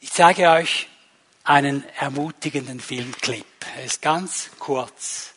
[0.00, 0.88] Ich zeige euch
[1.42, 3.44] einen ermutigenden Filmclip.
[3.76, 5.33] Er ist ganz kurz.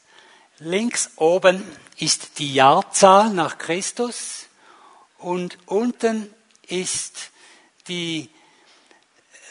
[0.59, 1.63] Links oben
[1.97, 4.47] ist die Jahrzahl nach Christus
[5.19, 6.33] und unten
[6.67, 7.29] ist
[7.87, 8.29] die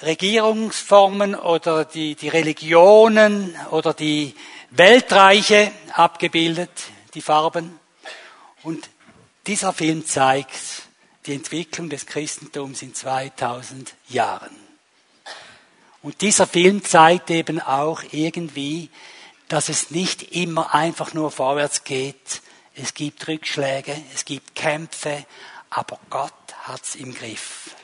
[0.03, 4.35] Regierungsformen oder die, die Religionen oder die
[4.71, 6.71] Weltreiche abgebildet,
[7.15, 7.79] die Farben.
[8.65, 8.91] Und
[9.47, 10.59] dieser Film zeigt
[11.27, 14.57] die Entwicklung des Christentums in 2000 Jahren.
[16.03, 18.91] Und dieser Film zeigt eben auch irgendwie,
[19.49, 22.43] dass es nicht immer einfach nur vorwärts geht.
[22.75, 25.25] Es gibt Rückschläge, es gibt Kämpfe,
[25.71, 26.33] aber Gott
[26.65, 27.75] hat's im Griff.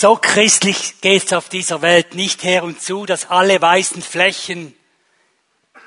[0.00, 4.74] So christlich geht es auf dieser Welt nicht her und zu, dass alle weißen Flächen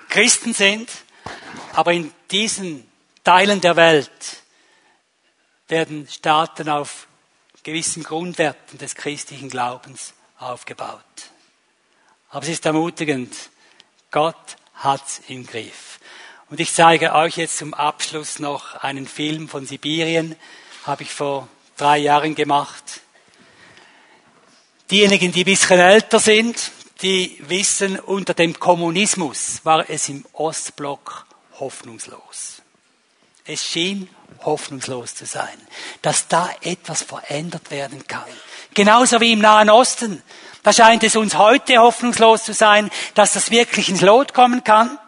[0.07, 0.87] Christen sind,
[1.73, 2.87] aber in diesen
[3.23, 4.11] Teilen der Welt
[5.67, 7.07] werden Staaten auf
[7.63, 11.01] gewissen Grundwerten des christlichen Glaubens aufgebaut.
[12.29, 13.35] Aber es ist ermutigend.
[14.11, 15.99] Gott hat's im Griff.
[16.51, 20.35] Und ich zeige euch jetzt zum Abschluss noch einen Film von Sibirien,
[20.85, 21.47] habe ich vor
[21.77, 23.01] drei Jahren gemacht.
[24.93, 26.69] Diejenigen, die ein bisschen älter sind,
[27.01, 31.25] die wissen, unter dem Kommunismus war es im Ostblock
[31.59, 32.61] hoffnungslos.
[33.43, 34.07] Es schien
[34.45, 35.57] hoffnungslos zu sein,
[36.03, 38.21] dass da etwas verändert werden kann.
[38.75, 40.21] Genauso wie im Nahen Osten.
[40.61, 44.99] Da scheint es uns heute hoffnungslos zu sein, dass das wirklich ins Lot kommen kann.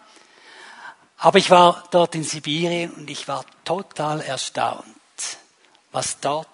[1.20, 4.84] Aber ich war dort in Sibirien und ich war total erstaunt,
[5.92, 6.48] was dort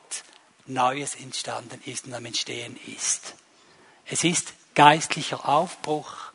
[0.74, 3.36] Neues entstanden ist und am Entstehen ist.
[4.06, 6.32] Es ist geistlicher Aufbruch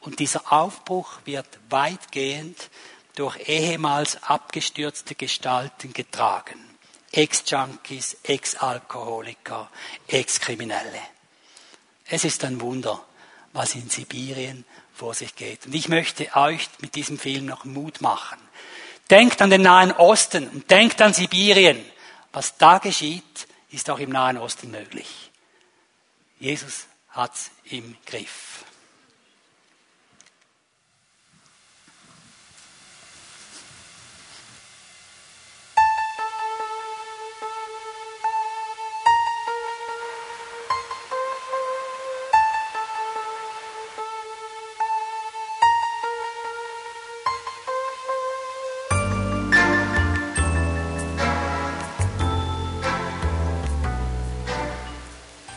[0.00, 2.70] und dieser Aufbruch wird weitgehend
[3.14, 6.58] durch ehemals abgestürzte Gestalten getragen.
[7.12, 9.68] Ex-Junkies, Ex-Alkoholiker,
[10.06, 11.00] Ex-Kriminelle.
[12.06, 13.04] Es ist ein Wunder,
[13.52, 14.64] was in Sibirien
[14.94, 15.66] vor sich geht.
[15.66, 18.38] Und ich möchte euch mit diesem Film noch Mut machen.
[19.10, 21.84] Denkt an den Nahen Osten und denkt an Sibirien.
[22.32, 25.30] Was da geschieht, ist auch im Nahen Osten möglich.
[26.38, 28.64] Jesus hat's im Griff.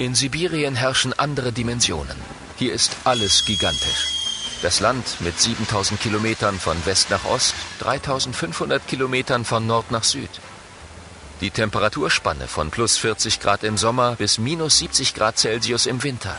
[0.03, 2.17] In Sibirien herrschen andere Dimensionen.
[2.57, 4.09] Hier ist alles gigantisch.
[4.61, 10.29] Das Land mit 7000 Kilometern von West nach Ost, 3500 Kilometern von Nord nach Süd.
[11.39, 16.37] Die Temperaturspanne von plus 40 Grad im Sommer bis minus 70 Grad Celsius im Winter.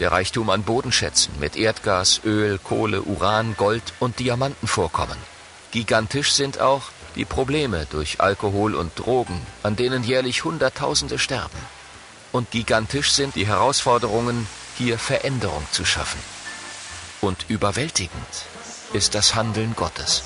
[0.00, 5.16] Der Reichtum an Bodenschätzen mit Erdgas, Öl, Kohle, Uran, Gold und Diamantenvorkommen.
[5.70, 6.82] Gigantisch sind auch
[7.16, 11.58] die Probleme durch Alkohol und Drogen, an denen jährlich Hunderttausende sterben
[12.32, 16.20] und gigantisch sind die Herausforderungen, hier Veränderung zu schaffen.
[17.20, 18.44] Und überwältigend
[18.92, 20.22] ist das Handeln Gottes.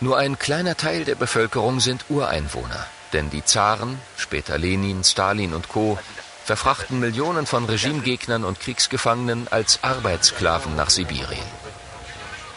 [0.00, 5.68] Nur ein kleiner Teil der Bevölkerung sind Ureinwohner, denn die Zaren, später Lenin, Stalin und
[5.68, 5.98] Co.,
[6.44, 11.44] verfrachten Millionen von Regimegegnern und Kriegsgefangenen als Arbeitssklaven nach Sibirien.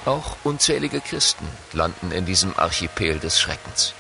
[0.06, 3.94] Auch unzählige Christen landen in diesem Archipel des Schreckens.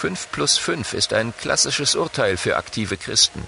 [0.00, 3.46] 5 plus 5 ist ein klassisches Urteil für aktive Christen.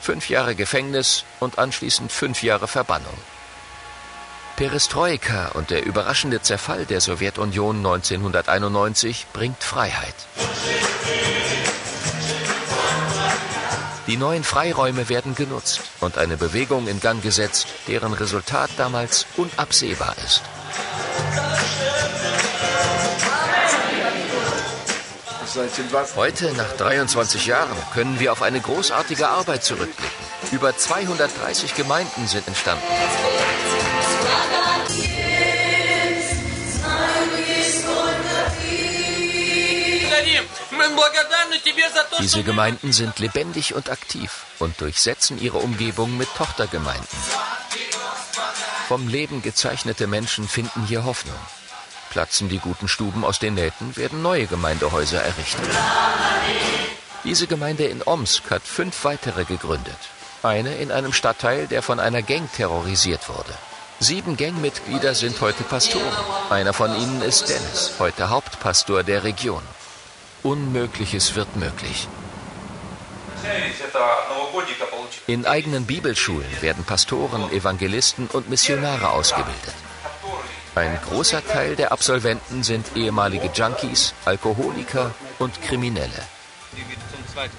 [0.00, 3.16] Fünf Jahre Gefängnis und anschließend fünf Jahre Verbannung.
[4.56, 10.16] Perestroika und der überraschende Zerfall der Sowjetunion 1991 bringt Freiheit.
[14.08, 20.16] Die neuen Freiräume werden genutzt und eine Bewegung in Gang gesetzt, deren Resultat damals unabsehbar
[20.24, 20.42] ist.
[26.16, 30.24] Heute, nach 23 Jahren, können wir auf eine großartige Arbeit zurückblicken.
[30.50, 32.82] Über 230 Gemeinden sind entstanden.
[42.20, 47.18] Diese Gemeinden sind lebendig und aktiv und durchsetzen ihre Umgebung mit Tochtergemeinden.
[48.88, 51.38] Vom Leben gezeichnete Menschen finden hier Hoffnung.
[52.12, 55.70] Platzen die guten Stuben aus den Nähten, werden neue Gemeindehäuser errichtet.
[57.24, 59.96] Diese Gemeinde in Omsk hat fünf weitere gegründet.
[60.42, 63.54] Eine in einem Stadtteil, der von einer Gang terrorisiert wurde.
[63.98, 66.24] Sieben Gangmitglieder sind heute Pastoren.
[66.50, 69.62] Einer von ihnen ist Dennis, heute Hauptpastor der Region.
[70.42, 72.08] Unmögliches wird möglich.
[75.26, 79.74] In eigenen Bibelschulen werden Pastoren, Evangelisten und Missionare ausgebildet.
[80.74, 86.26] Ein großer Teil der Absolventen sind ehemalige Junkies, Alkoholiker und Kriminelle.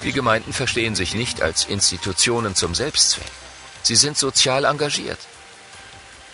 [0.01, 3.31] Die Gemeinden verstehen sich nicht als Institutionen zum Selbstzweck.
[3.83, 5.19] Sie sind sozial engagiert.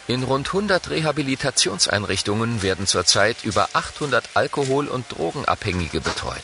[0.07, 6.43] In rund 100 Rehabilitationseinrichtungen werden zurzeit über 800 Alkohol- und Drogenabhängige betreut.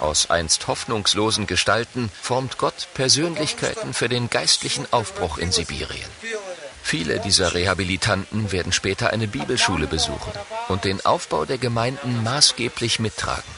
[0.00, 6.08] Aus einst hoffnungslosen Gestalten formt Gott Persönlichkeiten für den geistlichen Aufbruch in Sibirien.
[6.88, 10.32] Viele dieser Rehabilitanten werden später eine Bibelschule besuchen
[10.68, 13.52] und den Aufbau der Gemeinden maßgeblich mittragen.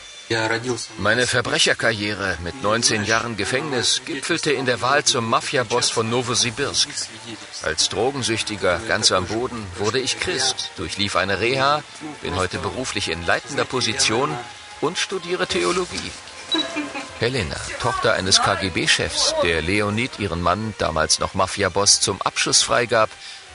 [0.98, 6.88] Meine Verbrecherkarriere mit 19 Jahren Gefängnis gipfelte in der Wahl zum Mafiaboss von Novosibirsk.
[7.62, 11.84] Als Drogensüchtiger ganz am Boden wurde ich Christ, durchlief eine Reha,
[12.22, 14.36] bin heute beruflich in leitender Position
[14.80, 16.10] und studiere Theologie.
[17.20, 23.10] Helena, Tochter eines KGB-Chefs, der Leonid ihren Mann, damals noch Mafiaboss, zum Abschuss freigab,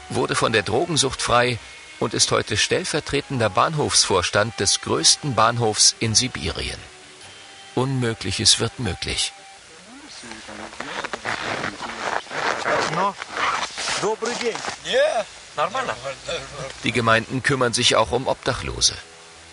[0.09, 1.57] wurde von der Drogensucht frei
[1.99, 6.77] und ist heute stellvertretender Bahnhofsvorstand des größten Bahnhofs in Sibirien.
[7.73, 9.33] Unmögliches wird möglich.
[16.83, 18.93] Die Gemeinden kümmern sich auch um Obdachlose.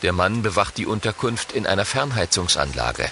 [0.02, 3.10] Der Mann bewacht die Unterkunft in einer Fernheizungsanlage.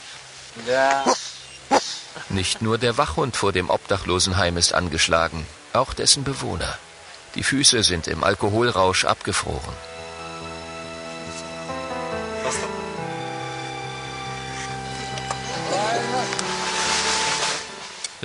[2.28, 6.78] Nicht nur der Wachhund vor dem Obdachlosenheim ist angeschlagen, auch dessen Bewohner.
[7.34, 9.74] Die Füße sind im Alkoholrausch abgefroren.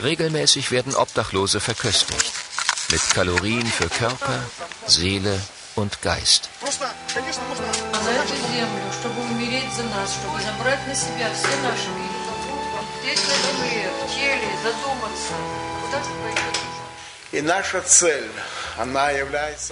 [0.02, 2.32] Regelmäßig werden Obdachlose verköstigt.
[2.92, 4.40] Mit Kalorien für Körper,
[4.86, 5.40] Seele
[5.76, 6.50] und Geist.
[17.33, 18.29] И наша цель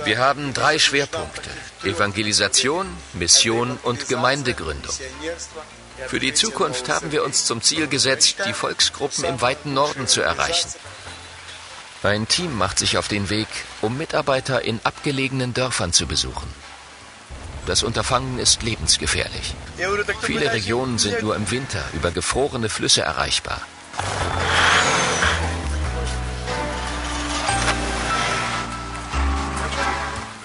[0.05, 1.49] wir haben drei Schwerpunkte.
[1.85, 4.95] Evangelisation, Mission und Gemeindegründung.
[6.07, 10.21] Für die Zukunft haben wir uns zum Ziel gesetzt, die Volksgruppen im weiten Norden zu
[10.21, 10.69] erreichen.
[12.03, 13.49] Ein Team macht sich auf den Weg,
[13.81, 16.49] um Mitarbeiter in abgelegenen Dörfern zu besuchen.
[17.66, 19.56] Das Unterfangen ist lebensgefährlich.
[20.22, 23.62] Viele Regionen sind nur im Winter über gefrorene Flüsse erreichbar.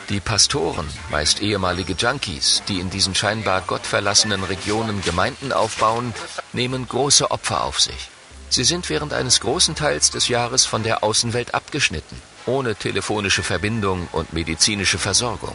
[0.09, 6.15] Die Pastoren, meist ehemalige Junkies, die in diesen scheinbar gottverlassenen Regionen Gemeinden aufbauen,
[6.55, 8.09] nehmen große Opfer auf sich.
[8.49, 14.09] Sie sind während eines großen Teils des Jahres von der Außenwelt abgeschnitten, ohne telefonische Verbindung
[14.13, 15.55] und medizinische Versorgung.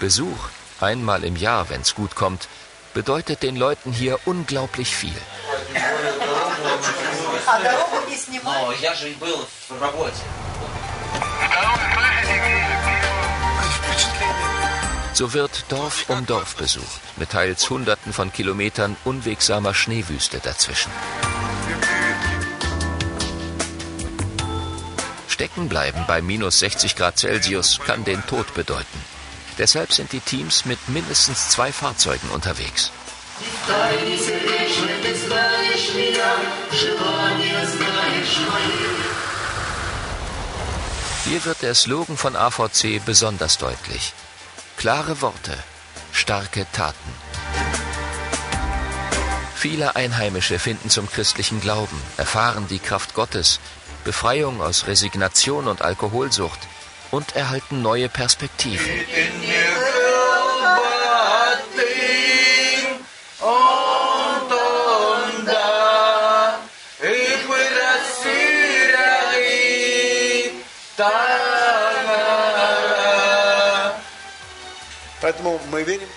[0.00, 0.48] Besuch,
[0.80, 2.48] einmal im Jahr, wenn's gut kommt,
[2.94, 5.14] bedeutet den Leuten hier unglaublich viel.
[15.12, 20.90] So wird Dorf um Dorf besucht, mit teils Hunderten von Kilometern unwegsamer Schneewüste dazwischen.
[25.34, 29.00] Stecken bleiben bei minus 60 Grad Celsius kann den Tod bedeuten.
[29.58, 32.92] Deshalb sind die Teams mit mindestens zwei Fahrzeugen unterwegs.
[41.24, 44.12] Hier wird der Slogan von AVC besonders deutlich.
[44.76, 45.58] Klare Worte,
[46.12, 47.12] starke Taten.
[49.56, 53.58] Viele Einheimische finden zum christlichen Glauben, erfahren die Kraft Gottes,
[54.04, 56.60] Befreiung aus Resignation und Alkoholsucht
[57.10, 58.90] und erhalten neue Perspektiven.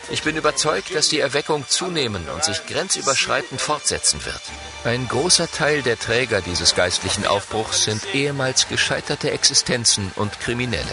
[0.09, 4.41] Ich bin überzeugt, dass die Erweckung zunehmen und sich grenzüberschreitend fortsetzen wird.
[4.83, 10.83] Ein großer Teil der Träger dieses geistlichen Aufbruchs sind ehemals gescheiterte Existenzen und Kriminelle.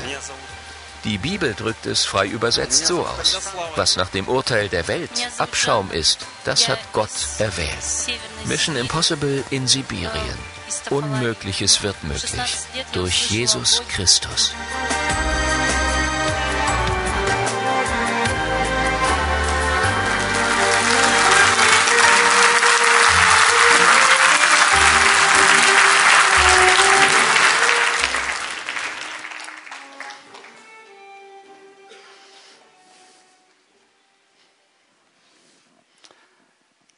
[1.04, 3.52] Die Bibel drückt es frei übersetzt so aus.
[3.76, 7.68] Was nach dem Urteil der Welt Abschaum ist, das hat Gott erwählt.
[8.46, 10.38] Mission Impossible in Sibirien.
[10.88, 12.40] Unmögliches wird möglich.
[12.92, 14.52] Durch Jesus Christus.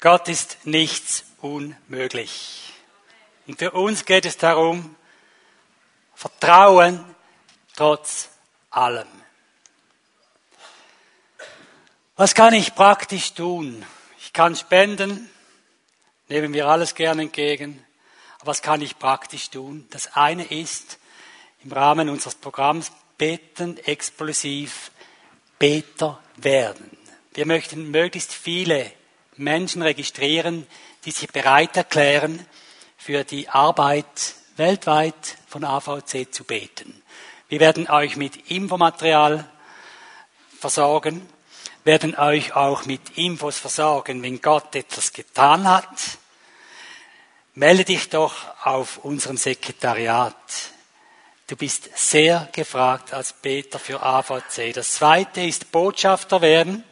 [0.07, 2.73] Gott ist nichts unmöglich.
[3.49, 4.95] Und für uns geht es darum,
[6.15, 7.05] Vertrauen
[7.75, 8.29] trotz
[8.71, 9.09] allem.
[12.15, 13.85] Was kann ich praktisch tun?
[14.21, 15.29] Ich kann spenden,
[16.29, 17.85] nehmen wir alles gerne entgegen.
[18.37, 19.89] Aber was kann ich praktisch tun?
[19.91, 21.01] Das eine ist,
[21.65, 24.93] im Rahmen unseres Programms beten explosiv
[25.59, 26.97] Beter werden.
[27.35, 28.93] Wir möchten möglichst viele
[29.37, 30.67] Menschen registrieren,
[31.05, 32.45] die sich bereit erklären,
[32.97, 37.03] für die Arbeit weltweit von AVC zu beten.
[37.49, 39.49] Wir werden euch mit Infomaterial
[40.59, 41.29] versorgen.
[41.85, 46.19] werden euch auch mit Infos versorgen, wenn Gott etwas getan hat.
[47.55, 48.35] Melde dich doch
[48.65, 50.35] auf unserem Sekretariat.
[51.47, 54.75] Du bist sehr gefragt als Beter für AVC.
[54.75, 56.83] Das zweite ist Botschafter werden.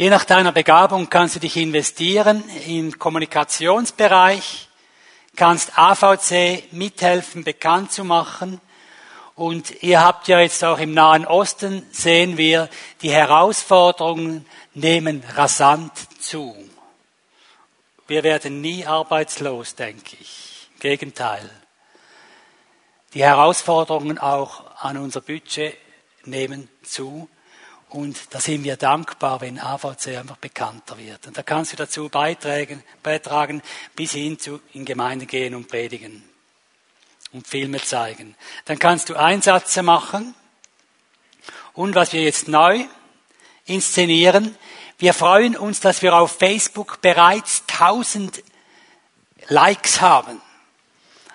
[0.00, 4.70] Je nach deiner Begabung kannst du dich investieren im Kommunikationsbereich,
[5.36, 8.62] kannst AVC mithelfen, bekannt zu machen.
[9.34, 12.70] Und ihr habt ja jetzt auch im Nahen Osten, sehen wir,
[13.02, 16.56] die Herausforderungen nehmen rasant zu.
[18.06, 20.70] Wir werden nie arbeitslos, denke ich.
[20.76, 21.50] Im Gegenteil.
[23.12, 25.76] Die Herausforderungen auch an unser Budget
[26.24, 27.28] nehmen zu.
[27.90, 31.26] Und da sind wir dankbar, wenn AVC einfach bekannter wird.
[31.26, 33.62] Und da kannst du dazu beitragen, beitragen
[33.96, 36.22] bis hin zu in Gemeinden gehen und predigen
[37.32, 38.36] und Filme zeigen.
[38.64, 40.36] Dann kannst du Einsätze machen.
[41.72, 42.84] Und was wir jetzt neu
[43.64, 44.56] inszenieren,
[44.98, 48.44] wir freuen uns, dass wir auf Facebook bereits 1000
[49.48, 50.40] Likes haben.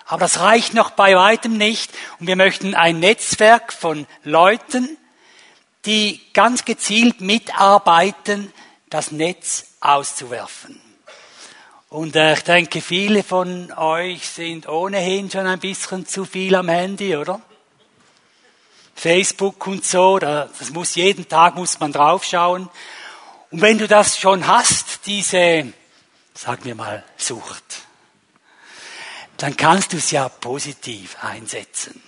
[0.06, 1.92] Aber das reicht noch bei weitem nicht.
[2.18, 4.96] Und wir möchten ein Netzwerk von Leuten,
[5.86, 8.52] die ganz gezielt mitarbeiten,
[8.90, 10.80] das Netz auszuwerfen.
[11.88, 16.68] Und äh, ich denke, viele von euch sind ohnehin schon ein bisschen zu viel am
[16.68, 17.40] Handy, oder?
[18.94, 22.68] Facebook und so, das muss jeden Tag muss man draufschauen.
[23.50, 25.72] Und wenn du das schon hast, diese,
[26.34, 27.82] sagen wir mal, Sucht,
[29.36, 32.02] dann kannst du es ja positiv einsetzen.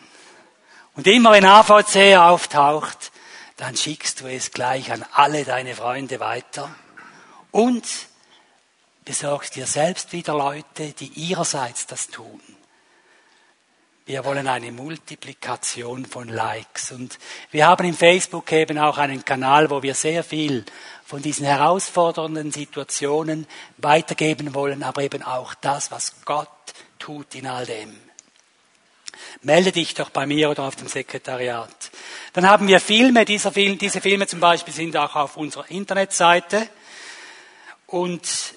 [0.96, 3.12] Und immer wenn AVC auftaucht,
[3.58, 6.74] dann schickst du es gleich an alle deine Freunde weiter
[7.50, 7.84] und
[9.04, 12.40] besorgst dir selbst wieder Leute, die ihrerseits das tun.
[14.06, 16.92] Wir wollen eine Multiplikation von Likes.
[16.92, 17.18] Und
[17.50, 20.64] wir haben im Facebook eben auch einen Kanal, wo wir sehr viel
[21.04, 23.46] von diesen herausfordernden Situationen
[23.76, 26.48] weitergeben wollen, aber eben auch das, was Gott
[26.98, 28.07] tut in all dem.
[29.42, 31.90] Melde dich doch bei mir oder auf dem Sekretariat.
[32.32, 33.24] Dann haben wir Filme.
[33.24, 36.68] Dieser Film, diese Filme zum Beispiel sind auch auf unserer Internetseite.
[37.86, 38.54] Und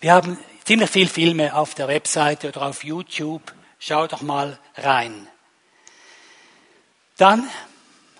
[0.00, 3.54] wir haben ziemlich viele Filme auf der Webseite oder auf YouTube.
[3.78, 5.28] Schau doch mal rein.
[7.16, 7.48] Dann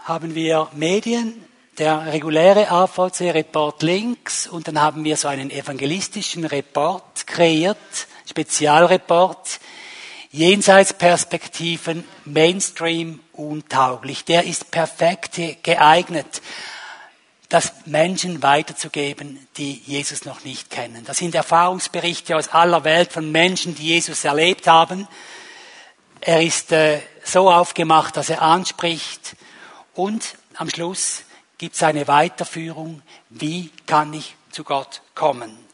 [0.05, 1.45] haben wir Medien,
[1.78, 7.76] der reguläre AVC-Report links und dann haben wir so einen evangelistischen Report kreiert,
[8.24, 9.61] Spezialreport,
[10.37, 14.26] Jenseitsperspektiven, Mainstream untauglich.
[14.26, 16.43] Der ist perfekt geeignet,
[17.49, 21.05] das Menschen weiterzugeben, die Jesus noch nicht kennen.
[21.07, 25.09] Das sind Erfahrungsberichte aus aller Welt von Menschen, die Jesus erlebt haben.
[26.20, 29.37] Er ist äh, so aufgemacht, dass er anspricht
[29.95, 31.22] und am Schluss
[31.57, 35.66] gibt es eine Weiterführung, wie kann ich zu Gott kommen.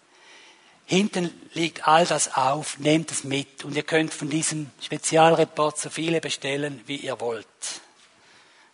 [0.93, 5.89] Hinten liegt all das auf, nehmt es mit und ihr könnt von diesem Spezialreport so
[5.89, 7.47] viele bestellen, wie ihr wollt.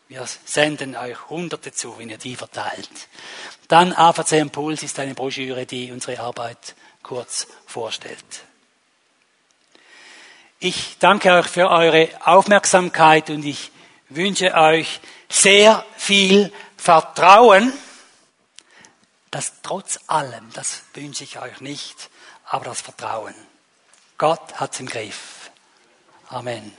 [0.08, 2.90] Wir senden euch Hunderte zu, wenn ihr die verteilt.
[3.68, 8.42] Dann AVC Impuls ist eine Broschüre, die unsere Arbeit kurz vorstellt.
[10.58, 13.70] Ich danke euch für eure Aufmerksamkeit und ich
[14.08, 14.98] wünsche euch
[15.28, 17.72] sehr viel Vertrauen
[19.30, 22.10] das trotz allem, das wünsche ich euch nicht,
[22.44, 23.34] aber das Vertrauen.
[24.16, 25.50] Gott hat es im Griff.
[26.28, 26.76] Amen.